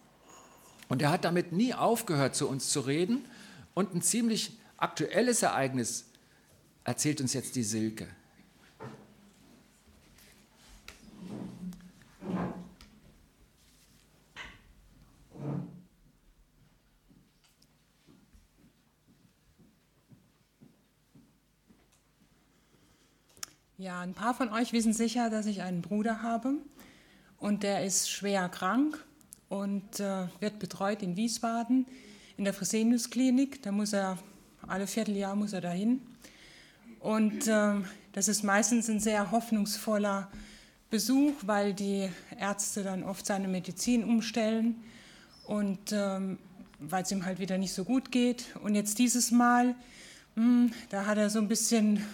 Und 0.90 1.04
er 1.04 1.12
hat 1.12 1.24
damit 1.24 1.52
nie 1.52 1.76
aufgehört, 1.76 2.36
zu 2.36 2.50
uns 2.50 2.72
zu 2.72 2.80
reden. 2.80 3.26
Und 3.76 3.94
ein 3.94 4.02
ziemlich 4.02 4.58
aktuelles 4.78 5.44
Ereignis 5.44 6.06
erzählt 6.84 7.22
uns 7.22 7.34
jetzt 7.34 7.56
die 7.56 7.63
Silke. 7.63 8.08
Ja, 23.78 24.00
ein 24.00 24.13
paar 24.13 24.34
von 24.34 24.48
euch 24.50 24.72
wissen 24.72 24.93
sicher, 24.93 25.30
dass 25.30 25.46
ich 25.46 25.62
einen 25.62 25.82
Bruder 25.82 26.22
habe 26.22 26.54
und 27.38 27.63
der 27.63 27.84
ist 27.84 28.10
schwer 28.10 28.48
krank 28.48 29.04
und 29.50 30.00
äh, 30.00 30.28
wird 30.39 30.60
betreut 30.60 31.04
in 31.04 31.17
Wiesbaden 31.17 31.86
in 32.38 32.46
der 32.46 32.54
Fresenius 32.54 33.10
Klinik. 33.10 33.62
Da 33.62 33.74
muss 33.74 33.91
er 33.91 34.17
alle 34.65 34.88
Vierteljahr 34.88 35.36
muss 35.36 35.52
er 35.52 35.60
dahin 35.60 36.02
und 37.04 37.48
äh, 37.50 37.74
das 38.13 38.30
ist 38.30 38.44
meistens 38.44 38.89
ein 38.89 39.02
sehr 39.02 39.32
hoffnungsvoller 39.32 40.32
Besuch, 40.89 41.34
weil 41.42 41.74
die 41.74 42.10
Ärzte 42.39 42.82
dann 42.82 43.04
oft 43.04 43.26
seine 43.26 43.50
Medizin 43.50 44.06
umstellen 44.06 44.82
und 45.46 45.92
ähm, 45.92 46.39
weil 46.80 47.04
es 47.04 47.12
ihm 47.12 47.26
halt 47.26 47.39
wieder 47.39 47.58
nicht 47.58 47.74
so 47.74 47.84
gut 47.84 48.10
geht. 48.10 48.56
Und 48.63 48.74
jetzt 48.74 49.00
dieses 49.00 49.32
Mal, 49.32 49.76
mh, 50.36 50.44
hm, 50.44 50.72
da 50.89 51.06
hat 51.06 51.18
er 51.18 51.30
so 51.30 51.39
ein 51.39 51.50
bisschen 51.50 52.06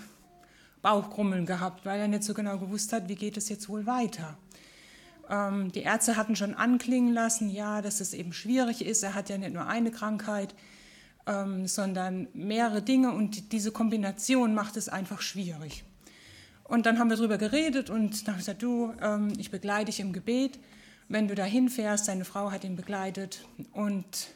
Bauchkrummeln 0.81 1.45
gehabt, 1.45 1.85
weil 1.85 1.99
er 1.99 2.07
nicht 2.07 2.23
so 2.23 2.33
genau 2.33 2.57
gewusst 2.57 2.91
hat, 2.91 3.09
wie 3.09 3.15
geht 3.15 3.37
es 3.37 3.47
jetzt 3.47 3.69
wohl 3.69 3.85
weiter. 3.85 4.39
Ähm, 5.29 5.71
die 5.71 5.83
Ärzte 5.83 6.17
hatten 6.17 6.35
schon 6.35 6.55
anklingen 6.55 7.13
lassen, 7.13 7.51
ja, 7.51 7.83
dass 7.83 8.01
es 8.01 8.15
eben 8.15 8.33
schwierig 8.33 8.83
ist. 8.83 9.03
Er 9.03 9.13
hat 9.13 9.29
ja 9.29 9.37
nicht 9.37 9.53
nur 9.53 9.67
eine 9.67 9.91
Krankheit, 9.91 10.55
ähm, 11.29 11.67
sondern 11.67 12.27
mehrere 12.33 12.81
Dinge 12.81 13.11
und 13.11 13.51
diese 13.51 13.71
Kombination 13.71 14.55
macht 14.55 14.75
es 14.77 14.89
einfach 14.89 15.21
schwierig. 15.21 15.83
Und 16.63 16.85
dann 16.85 16.99
haben 16.99 17.09
wir 17.09 17.17
darüber 17.17 17.37
geredet 17.37 17.89
und 17.89 18.27
dann 18.27 18.33
habe 18.33 18.39
ich 18.41 18.45
gesagt, 18.45 18.63
du, 18.63 18.93
ähm, 19.01 19.33
ich 19.37 19.51
begleite 19.51 19.85
dich 19.85 19.99
im 19.99 20.11
Gebet, 20.11 20.59
wenn 21.07 21.27
du 21.27 21.35
dahin 21.35 21.69
fährst. 21.69 22.05
Seine 22.05 22.25
Frau 22.25 22.51
hat 22.51 22.63
ihn 22.63 22.75
begleitet 22.75 23.45
und 23.73 24.29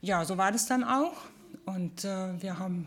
ja, 0.00 0.24
so 0.24 0.36
war 0.36 0.50
das 0.50 0.66
dann 0.66 0.82
auch. 0.84 1.16
Und 1.66 2.04
äh, 2.04 2.42
wir 2.42 2.58
haben 2.58 2.86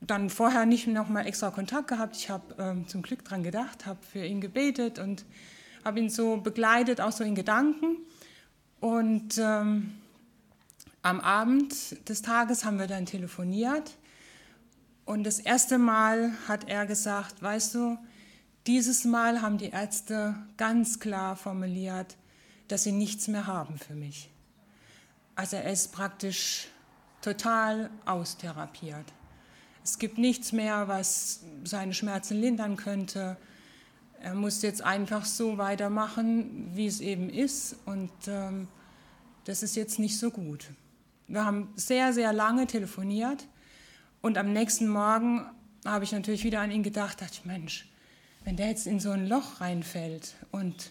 dann 0.00 0.30
vorher 0.30 0.64
nicht 0.64 0.86
noch 0.86 1.08
mal 1.08 1.26
extra 1.26 1.50
Kontakt 1.50 1.88
gehabt. 1.88 2.16
Ich 2.16 2.30
habe 2.30 2.54
ähm, 2.58 2.88
zum 2.88 3.02
Glück 3.02 3.24
dran 3.24 3.42
gedacht, 3.42 3.84
habe 3.84 4.00
für 4.02 4.24
ihn 4.24 4.40
gebetet 4.40 4.98
und 4.98 5.24
habe 5.84 6.00
ihn 6.00 6.08
so 6.08 6.38
begleitet, 6.38 7.00
auch 7.00 7.12
so 7.12 7.24
in 7.24 7.34
Gedanken. 7.34 7.98
Und 8.80 9.38
ähm, 9.38 9.99
am 11.02 11.20
Abend 11.20 12.08
des 12.08 12.22
Tages 12.22 12.64
haben 12.64 12.78
wir 12.78 12.86
dann 12.86 13.06
telefoniert. 13.06 13.96
Und 15.04 15.24
das 15.24 15.38
erste 15.38 15.78
Mal 15.78 16.32
hat 16.46 16.68
er 16.68 16.86
gesagt, 16.86 17.42
weißt 17.42 17.74
du, 17.74 17.98
dieses 18.66 19.04
Mal 19.04 19.40
haben 19.40 19.58
die 19.58 19.70
Ärzte 19.70 20.34
ganz 20.56 21.00
klar 21.00 21.36
formuliert, 21.36 22.16
dass 22.68 22.84
sie 22.84 22.92
nichts 22.92 23.26
mehr 23.26 23.46
haben 23.46 23.78
für 23.78 23.94
mich. 23.94 24.30
Also 25.34 25.56
er 25.56 25.72
ist 25.72 25.92
praktisch 25.92 26.68
total 27.22 27.90
austherapiert. 28.04 29.06
Es 29.82 29.98
gibt 29.98 30.18
nichts 30.18 30.52
mehr, 30.52 30.86
was 30.88 31.40
seine 31.64 31.94
Schmerzen 31.94 32.38
lindern 32.38 32.76
könnte. 32.76 33.38
Er 34.20 34.34
muss 34.34 34.60
jetzt 34.60 34.82
einfach 34.82 35.24
so 35.24 35.56
weitermachen, 35.56 36.70
wie 36.74 36.86
es 36.86 37.00
eben 37.00 37.30
ist. 37.30 37.76
Und 37.86 38.12
ähm, 38.28 38.68
das 39.44 39.62
ist 39.62 39.76
jetzt 39.76 39.98
nicht 39.98 40.18
so 40.18 40.30
gut. 40.30 40.66
Wir 41.30 41.44
haben 41.44 41.72
sehr, 41.76 42.12
sehr 42.12 42.32
lange 42.32 42.66
telefoniert. 42.66 43.46
Und 44.20 44.36
am 44.36 44.52
nächsten 44.52 44.88
Morgen 44.88 45.46
habe 45.86 46.04
ich 46.04 46.10
natürlich 46.10 46.42
wieder 46.42 46.60
an 46.60 46.72
ihn 46.72 46.82
gedacht, 46.82 47.20
dachte 47.20 47.34
ich, 47.34 47.44
Mensch, 47.44 47.88
wenn 48.44 48.56
der 48.56 48.68
jetzt 48.68 48.88
in 48.88 48.98
so 48.98 49.12
ein 49.12 49.28
Loch 49.28 49.60
reinfällt. 49.60 50.34
Und 50.50 50.90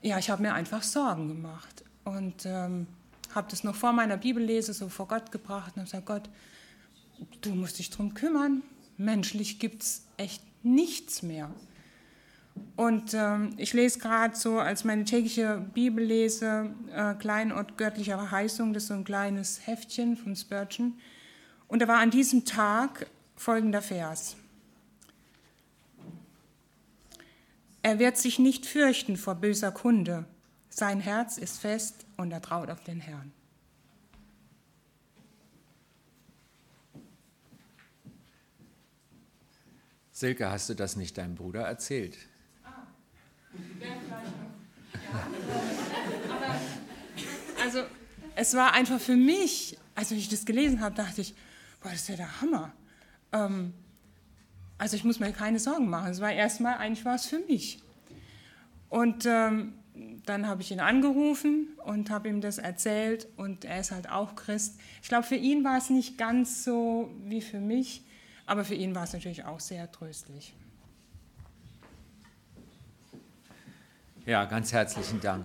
ja, 0.00 0.18
ich 0.18 0.30
habe 0.30 0.40
mir 0.40 0.54
einfach 0.54 0.82
Sorgen 0.82 1.28
gemacht. 1.28 1.84
Und 2.04 2.46
ähm, 2.46 2.86
habe 3.34 3.50
das 3.50 3.64
noch 3.64 3.74
vor 3.74 3.92
meiner 3.92 4.16
Bibellese 4.16 4.72
so 4.72 4.88
vor 4.88 5.08
Gott 5.08 5.30
gebracht 5.30 5.72
und 5.76 5.82
habe 5.82 5.90
gesagt, 5.90 6.06
Gott, 6.06 6.30
du 7.42 7.54
musst 7.54 7.78
dich 7.78 7.90
darum 7.90 8.14
kümmern. 8.14 8.62
Menschlich 8.96 9.58
gibt 9.58 9.82
es 9.82 10.06
echt 10.16 10.42
nichts 10.64 11.22
mehr. 11.22 11.50
Und 12.76 13.14
ähm, 13.14 13.54
ich 13.56 13.72
lese 13.72 14.00
gerade 14.00 14.34
so, 14.34 14.58
als 14.58 14.84
meine 14.84 15.04
tschechische 15.04 15.64
Bibel 15.74 16.04
lese, 16.04 16.70
äh, 16.92 17.14
Kleinort 17.14 17.76
göttlicher 17.76 18.18
Verheißung, 18.18 18.72
das 18.72 18.84
ist 18.84 18.88
so 18.88 18.94
ein 18.94 19.04
kleines 19.04 19.66
Heftchen 19.66 20.16
von 20.16 20.34
Spurgeon. 20.34 20.94
Und 21.68 21.82
da 21.82 21.88
war 21.88 21.98
an 21.98 22.10
diesem 22.10 22.44
Tag 22.44 23.06
folgender 23.36 23.82
Vers. 23.82 24.36
Er 27.82 27.98
wird 27.98 28.16
sich 28.16 28.38
nicht 28.38 28.66
fürchten 28.66 29.16
vor 29.16 29.36
böser 29.36 29.70
Kunde. 29.70 30.24
Sein 30.68 31.00
Herz 31.00 31.38
ist 31.38 31.58
fest 31.58 32.06
und 32.16 32.32
er 32.32 32.42
traut 32.42 32.70
auf 32.70 32.82
den 32.82 33.00
Herrn. 33.00 33.32
Silke, 40.12 40.50
hast 40.50 40.70
du 40.70 40.74
das 40.74 40.96
nicht 40.96 41.18
deinem 41.18 41.34
Bruder 41.34 41.62
erzählt? 41.62 42.16
Also, 47.62 47.80
es 48.36 48.54
war 48.54 48.72
einfach 48.72 49.00
für 49.00 49.16
mich, 49.16 49.78
als 49.94 50.10
ich 50.10 50.28
das 50.28 50.44
gelesen 50.44 50.80
habe, 50.80 50.94
dachte 50.94 51.20
ich, 51.20 51.34
boah, 51.82 51.90
das 51.90 52.02
ist 52.02 52.08
ja 52.08 52.16
der 52.16 52.40
Hammer. 52.40 52.72
Ähm, 53.32 53.72
also, 54.78 54.96
ich 54.96 55.04
muss 55.04 55.20
mir 55.20 55.32
keine 55.32 55.58
Sorgen 55.58 55.88
machen. 55.88 56.10
Es 56.10 56.20
war 56.20 56.32
erstmal, 56.32 56.76
eigentlich 56.76 57.04
war 57.04 57.14
es 57.14 57.26
für 57.26 57.38
mich. 57.38 57.80
Und 58.90 59.26
ähm, 59.26 59.74
dann 60.26 60.46
habe 60.46 60.62
ich 60.62 60.70
ihn 60.70 60.80
angerufen 60.80 61.68
und 61.84 62.10
habe 62.10 62.28
ihm 62.28 62.40
das 62.40 62.58
erzählt 62.58 63.28
und 63.36 63.64
er 63.64 63.80
ist 63.80 63.92
halt 63.92 64.10
auch 64.10 64.34
Christ. 64.34 64.78
Ich 65.02 65.08
glaube, 65.08 65.24
für 65.24 65.36
ihn 65.36 65.64
war 65.64 65.78
es 65.78 65.90
nicht 65.90 66.18
ganz 66.18 66.64
so 66.64 67.10
wie 67.24 67.40
für 67.40 67.60
mich, 67.60 68.02
aber 68.46 68.64
für 68.64 68.74
ihn 68.74 68.94
war 68.94 69.04
es 69.04 69.12
natürlich 69.12 69.44
auch 69.44 69.60
sehr 69.60 69.90
tröstlich. 69.90 70.54
Ja, 74.26 74.46
ganz 74.46 74.72
herzlichen 74.72 75.20
Dank. 75.20 75.44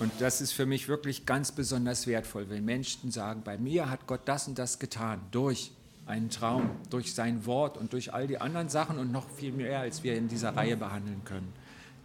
Und 0.00 0.10
das 0.18 0.40
ist 0.40 0.50
für 0.50 0.66
mich 0.66 0.88
wirklich 0.88 1.24
ganz 1.24 1.52
besonders 1.52 2.08
wertvoll, 2.08 2.50
wenn 2.50 2.64
Menschen 2.64 3.12
sagen, 3.12 3.42
bei 3.44 3.56
mir 3.56 3.88
hat 3.90 4.08
Gott 4.08 4.22
das 4.24 4.48
und 4.48 4.58
das 4.58 4.80
getan, 4.80 5.20
durch 5.30 5.70
einen 6.06 6.28
Traum, 6.28 6.68
durch 6.90 7.14
sein 7.14 7.46
Wort 7.46 7.76
und 7.76 7.92
durch 7.92 8.12
all 8.12 8.26
die 8.26 8.38
anderen 8.38 8.68
Sachen 8.68 8.98
und 8.98 9.12
noch 9.12 9.30
viel 9.30 9.52
mehr, 9.52 9.78
als 9.78 10.02
wir 10.02 10.16
in 10.16 10.26
dieser 10.26 10.56
Reihe 10.56 10.76
behandeln 10.76 11.22
können. 11.24 11.52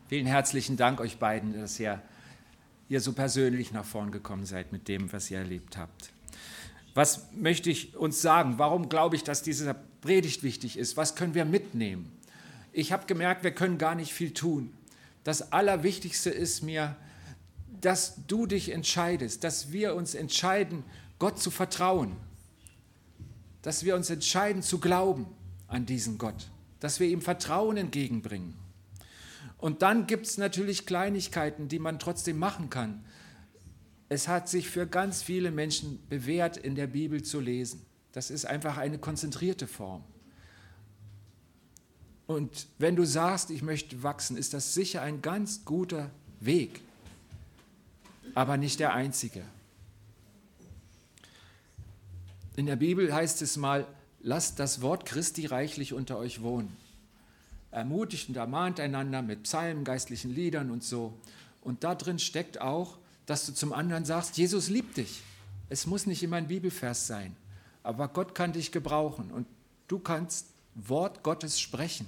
Vielen 0.08 0.28
herzlichen 0.28 0.78
Dank 0.78 1.00
euch 1.00 1.18
beiden, 1.18 1.60
dass 1.60 1.80
ihr, 1.80 2.00
ihr 2.90 3.02
so 3.02 3.14
persönlich 3.14 3.72
nach 3.72 3.86
vorn 3.86 4.12
gekommen 4.12 4.46
seid 4.46 4.72
mit 4.72 4.88
dem, 4.88 5.12
was 5.12 5.32
ihr 5.32 5.40
erlebt 5.40 5.78
habt. 5.78 6.12
Was 6.94 7.26
möchte 7.34 7.72
ich 7.72 7.96
uns 7.98 8.22
sagen? 8.22 8.60
Warum 8.60 8.88
glaube 8.88 9.16
ich, 9.16 9.24
dass 9.24 9.42
diese 9.42 9.76
Predigt 10.02 10.44
wichtig 10.44 10.78
ist? 10.78 10.96
Was 10.96 11.16
können 11.16 11.34
wir 11.34 11.46
mitnehmen? 11.46 12.12
Ich 12.72 12.92
habe 12.92 13.08
gemerkt, 13.08 13.44
wir 13.44 13.52
können 13.52 13.80
gar 13.80 13.96
nicht 13.96 14.14
viel 14.14 14.32
tun. 14.32 14.77
Das 15.28 15.52
Allerwichtigste 15.52 16.30
ist 16.30 16.64
mir, 16.64 16.96
dass 17.82 18.26
du 18.28 18.46
dich 18.46 18.72
entscheidest, 18.72 19.44
dass 19.44 19.74
wir 19.74 19.94
uns 19.96 20.16
entscheiden, 20.16 20.84
Gott 21.20 21.38
zu 21.38 21.52
vertrauen, 21.52 22.16
dass 23.62 23.84
wir 23.84 23.96
uns 23.96 24.10
entscheiden 24.10 24.62
zu 24.62 24.80
glauben 24.80 25.26
an 25.68 25.86
diesen 25.86 26.18
Gott, 26.18 26.48
dass 26.80 27.02
wir 27.02 27.08
ihm 27.08 27.22
Vertrauen 27.22 27.76
entgegenbringen. 27.76 28.54
Und 29.58 29.82
dann 29.82 30.08
gibt 30.08 30.28
es 30.28 30.38
natürlich 30.38 30.86
Kleinigkeiten, 30.86 31.68
die 31.68 31.80
man 31.80 32.00
trotzdem 32.00 32.38
machen 32.38 32.70
kann 32.70 33.04
es 34.10 34.28
hat 34.28 34.48
sich 34.48 34.70
für 34.70 34.88
ganz 34.88 35.22
viele 35.22 35.52
Menschen 35.52 36.00
bewährt, 36.08 36.58
in 36.58 36.76
der 36.76 36.88
Bibel 36.88 37.24
zu 37.24 37.40
lesen. 37.40 37.86
Das 38.14 38.32
ist 38.32 38.46
einfach 38.46 38.78
eine 38.78 39.00
konzentrierte 39.00 39.68
Form. 39.68 40.04
Und 42.28 42.68
wenn 42.78 42.98
du 42.98 43.06
sagst, 43.06 43.50
ich 43.50 43.62
möchte 43.62 44.04
wachsen, 44.04 44.36
ist 44.38 44.54
das 44.54 44.74
sicher 44.74 45.02
ein 45.02 45.22
ganz 45.22 45.64
guter 45.64 46.12
Weg, 46.42 46.82
aber 48.36 48.58
nicht 48.58 48.80
der 48.82 48.94
einzige. 48.94 49.44
In 52.58 52.66
der 52.66 52.76
Bibel 52.76 53.14
heißt 53.14 53.42
es 53.42 53.56
mal, 53.56 53.88
lasst 54.20 54.60
das 54.60 54.82
Wort 54.82 55.06
Christi 55.06 55.46
reichlich 55.46 55.94
unter 55.94 56.18
euch 56.18 56.42
wohnen. 56.42 56.76
Ermutigt 57.72 58.30
und 58.30 58.36
ermahnt 58.36 58.80
einander 58.80 59.22
mit 59.22 59.44
Psalmen, 59.44 59.84
geistlichen 59.84 60.34
Liedern 60.34 60.70
und 60.70 60.84
so. 60.84 61.14
Und 61.62 61.84
da 61.84 61.96
drin 61.96 62.20
steckt 62.20 62.60
auch, 62.60 62.98
dass 63.26 63.46
du 63.46 63.54
zum 63.54 63.74
anderen 63.74 64.06
sagst, 64.06 64.38
Jesus 64.38 64.70
liebt 64.70 64.98
dich. 64.98 65.22
Es 65.70 65.86
muss 65.86 66.06
nicht 66.06 66.24
immer 66.24 66.38
ein 66.38 66.48
Bibelvers 66.48 67.08
sein, 67.08 67.36
aber 67.84 68.08
Gott 68.08 68.36
kann 68.36 68.54
dich 68.54 68.72
gebrauchen 68.72 69.32
und 69.32 69.46
du 69.88 70.00
kannst 70.00 70.48
Wort 70.78 71.24
Gottes 71.24 71.60
sprechen, 71.60 72.08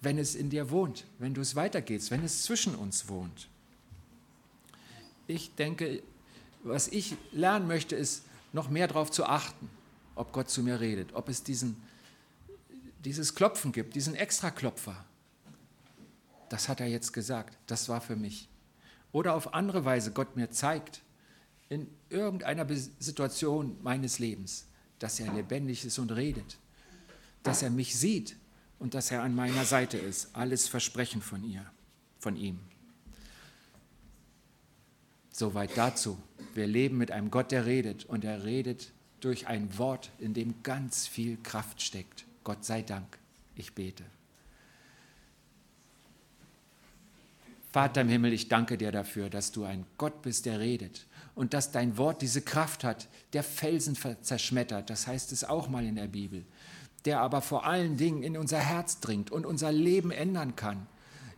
wenn 0.00 0.18
es 0.18 0.34
in 0.34 0.50
dir 0.50 0.70
wohnt, 0.70 1.06
wenn 1.18 1.34
du 1.34 1.40
es 1.40 1.56
weitergehst, 1.56 2.10
wenn 2.10 2.24
es 2.24 2.42
zwischen 2.42 2.74
uns 2.74 3.08
wohnt. 3.08 3.48
Ich 5.26 5.54
denke, 5.54 6.02
was 6.62 6.88
ich 6.88 7.16
lernen 7.32 7.66
möchte, 7.66 7.96
ist 7.96 8.24
noch 8.52 8.68
mehr 8.68 8.88
darauf 8.88 9.10
zu 9.10 9.24
achten, 9.24 9.70
ob 10.14 10.32
Gott 10.32 10.50
zu 10.50 10.62
mir 10.62 10.80
redet, 10.80 11.14
ob 11.14 11.28
es 11.28 11.42
diesen, 11.42 11.76
dieses 13.04 13.34
Klopfen 13.34 13.72
gibt, 13.72 13.94
diesen 13.94 14.14
Extraklopfer. 14.14 15.04
Das 16.48 16.68
hat 16.68 16.80
er 16.80 16.86
jetzt 16.86 17.12
gesagt, 17.12 17.56
das 17.66 17.88
war 17.88 18.00
für 18.00 18.16
mich 18.16 18.48
oder 19.14 19.34
auf 19.34 19.54
andere 19.54 19.84
Weise 19.84 20.10
Gott 20.10 20.34
mir 20.36 20.50
zeigt, 20.50 21.00
in 21.68 21.88
irgendeiner 22.10 22.66
Situation 22.98 23.78
meines 23.80 24.18
Lebens, 24.18 24.66
dass 24.98 25.20
er 25.20 25.32
lebendig 25.32 25.84
ist 25.84 26.00
und 26.00 26.10
redet, 26.10 26.58
dass 27.44 27.62
er 27.62 27.70
mich 27.70 27.94
sieht 27.94 28.36
und 28.80 28.94
dass 28.94 29.12
er 29.12 29.22
an 29.22 29.34
meiner 29.34 29.64
Seite 29.64 29.96
ist. 29.96 30.34
Alles 30.34 30.66
Versprechen 30.66 31.22
von 31.22 31.44
ihr, 31.44 31.64
von 32.18 32.36
ihm. 32.36 32.58
Soweit 35.30 35.76
dazu. 35.76 36.18
Wir 36.54 36.66
leben 36.66 36.98
mit 36.98 37.12
einem 37.12 37.30
Gott, 37.30 37.52
der 37.52 37.66
redet 37.66 38.04
und 38.04 38.24
er 38.24 38.44
redet 38.44 38.92
durch 39.20 39.46
ein 39.46 39.78
Wort, 39.78 40.10
in 40.18 40.34
dem 40.34 40.62
ganz 40.62 41.06
viel 41.06 41.38
Kraft 41.42 41.80
steckt. 41.80 42.24
Gott 42.42 42.64
sei 42.64 42.82
Dank. 42.82 43.18
Ich 43.56 43.74
bete. 43.74 44.04
Vater 47.72 48.02
im 48.02 48.08
Himmel, 48.08 48.32
ich 48.32 48.48
danke 48.48 48.78
dir 48.78 48.92
dafür, 48.92 49.28
dass 49.28 49.50
du 49.50 49.64
ein 49.64 49.84
Gott 49.98 50.22
bist, 50.22 50.46
der 50.46 50.60
redet 50.60 51.06
und 51.34 51.54
dass 51.54 51.72
dein 51.72 51.96
Wort 51.98 52.22
diese 52.22 52.40
Kraft 52.40 52.84
hat, 52.84 53.08
der 53.32 53.42
Felsen 53.42 53.96
zerschmettert, 54.22 54.90
das 54.90 55.06
heißt 55.06 55.32
es 55.32 55.42
auch 55.42 55.68
mal 55.68 55.84
in 55.84 55.96
der 55.96 56.06
Bibel, 56.06 56.44
der 57.04 57.20
aber 57.20 57.42
vor 57.42 57.66
allen 57.66 57.96
Dingen 57.96 58.22
in 58.22 58.36
unser 58.36 58.58
Herz 58.58 59.00
dringt 59.00 59.30
und 59.30 59.44
unser 59.46 59.72
Leben 59.72 60.10
ändern 60.10 60.56
kann, 60.56 60.86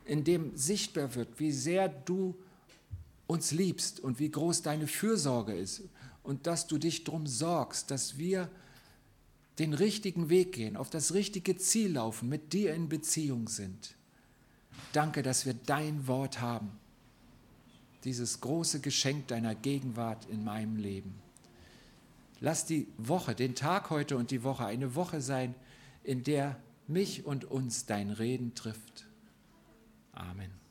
in 0.04 0.24
dem 0.24 0.56
sichtbar 0.56 1.14
wird, 1.14 1.40
wie 1.40 1.52
sehr 1.52 1.88
du 1.88 2.36
uns 3.26 3.50
liebst 3.50 3.98
und 4.00 4.20
wie 4.20 4.30
groß 4.30 4.62
deine 4.62 4.86
Fürsorge 4.86 5.54
ist 5.54 5.82
und 6.22 6.46
dass 6.46 6.66
du 6.66 6.78
dich 6.78 7.04
darum 7.04 7.26
sorgst, 7.26 7.90
dass 7.90 8.18
wir 8.18 8.48
den 9.58 9.72
richtigen 9.72 10.28
Weg 10.28 10.52
gehen, 10.52 10.76
auf 10.76 10.90
das 10.90 11.14
richtige 11.14 11.56
Ziel 11.56 11.92
laufen, 11.92 12.28
mit 12.28 12.52
dir 12.52 12.74
in 12.74 12.88
Beziehung 12.88 13.48
sind. 13.48 13.94
Danke, 14.92 15.22
dass 15.22 15.46
wir 15.46 15.54
dein 15.54 16.06
Wort 16.06 16.40
haben. 16.40 16.70
Dieses 18.04 18.40
große 18.40 18.80
Geschenk 18.80 19.28
deiner 19.28 19.54
Gegenwart 19.54 20.26
in 20.26 20.44
meinem 20.44 20.76
Leben. 20.76 21.25
Lass 22.40 22.66
die 22.66 22.88
Woche, 22.98 23.34
den 23.34 23.54
Tag 23.54 23.90
heute 23.90 24.16
und 24.16 24.30
die 24.30 24.42
Woche 24.42 24.66
eine 24.66 24.94
Woche 24.94 25.20
sein, 25.20 25.54
in 26.02 26.22
der 26.22 26.56
mich 26.86 27.24
und 27.24 27.44
uns 27.44 27.86
dein 27.86 28.10
Reden 28.10 28.54
trifft. 28.54 29.06
Amen. 30.12 30.65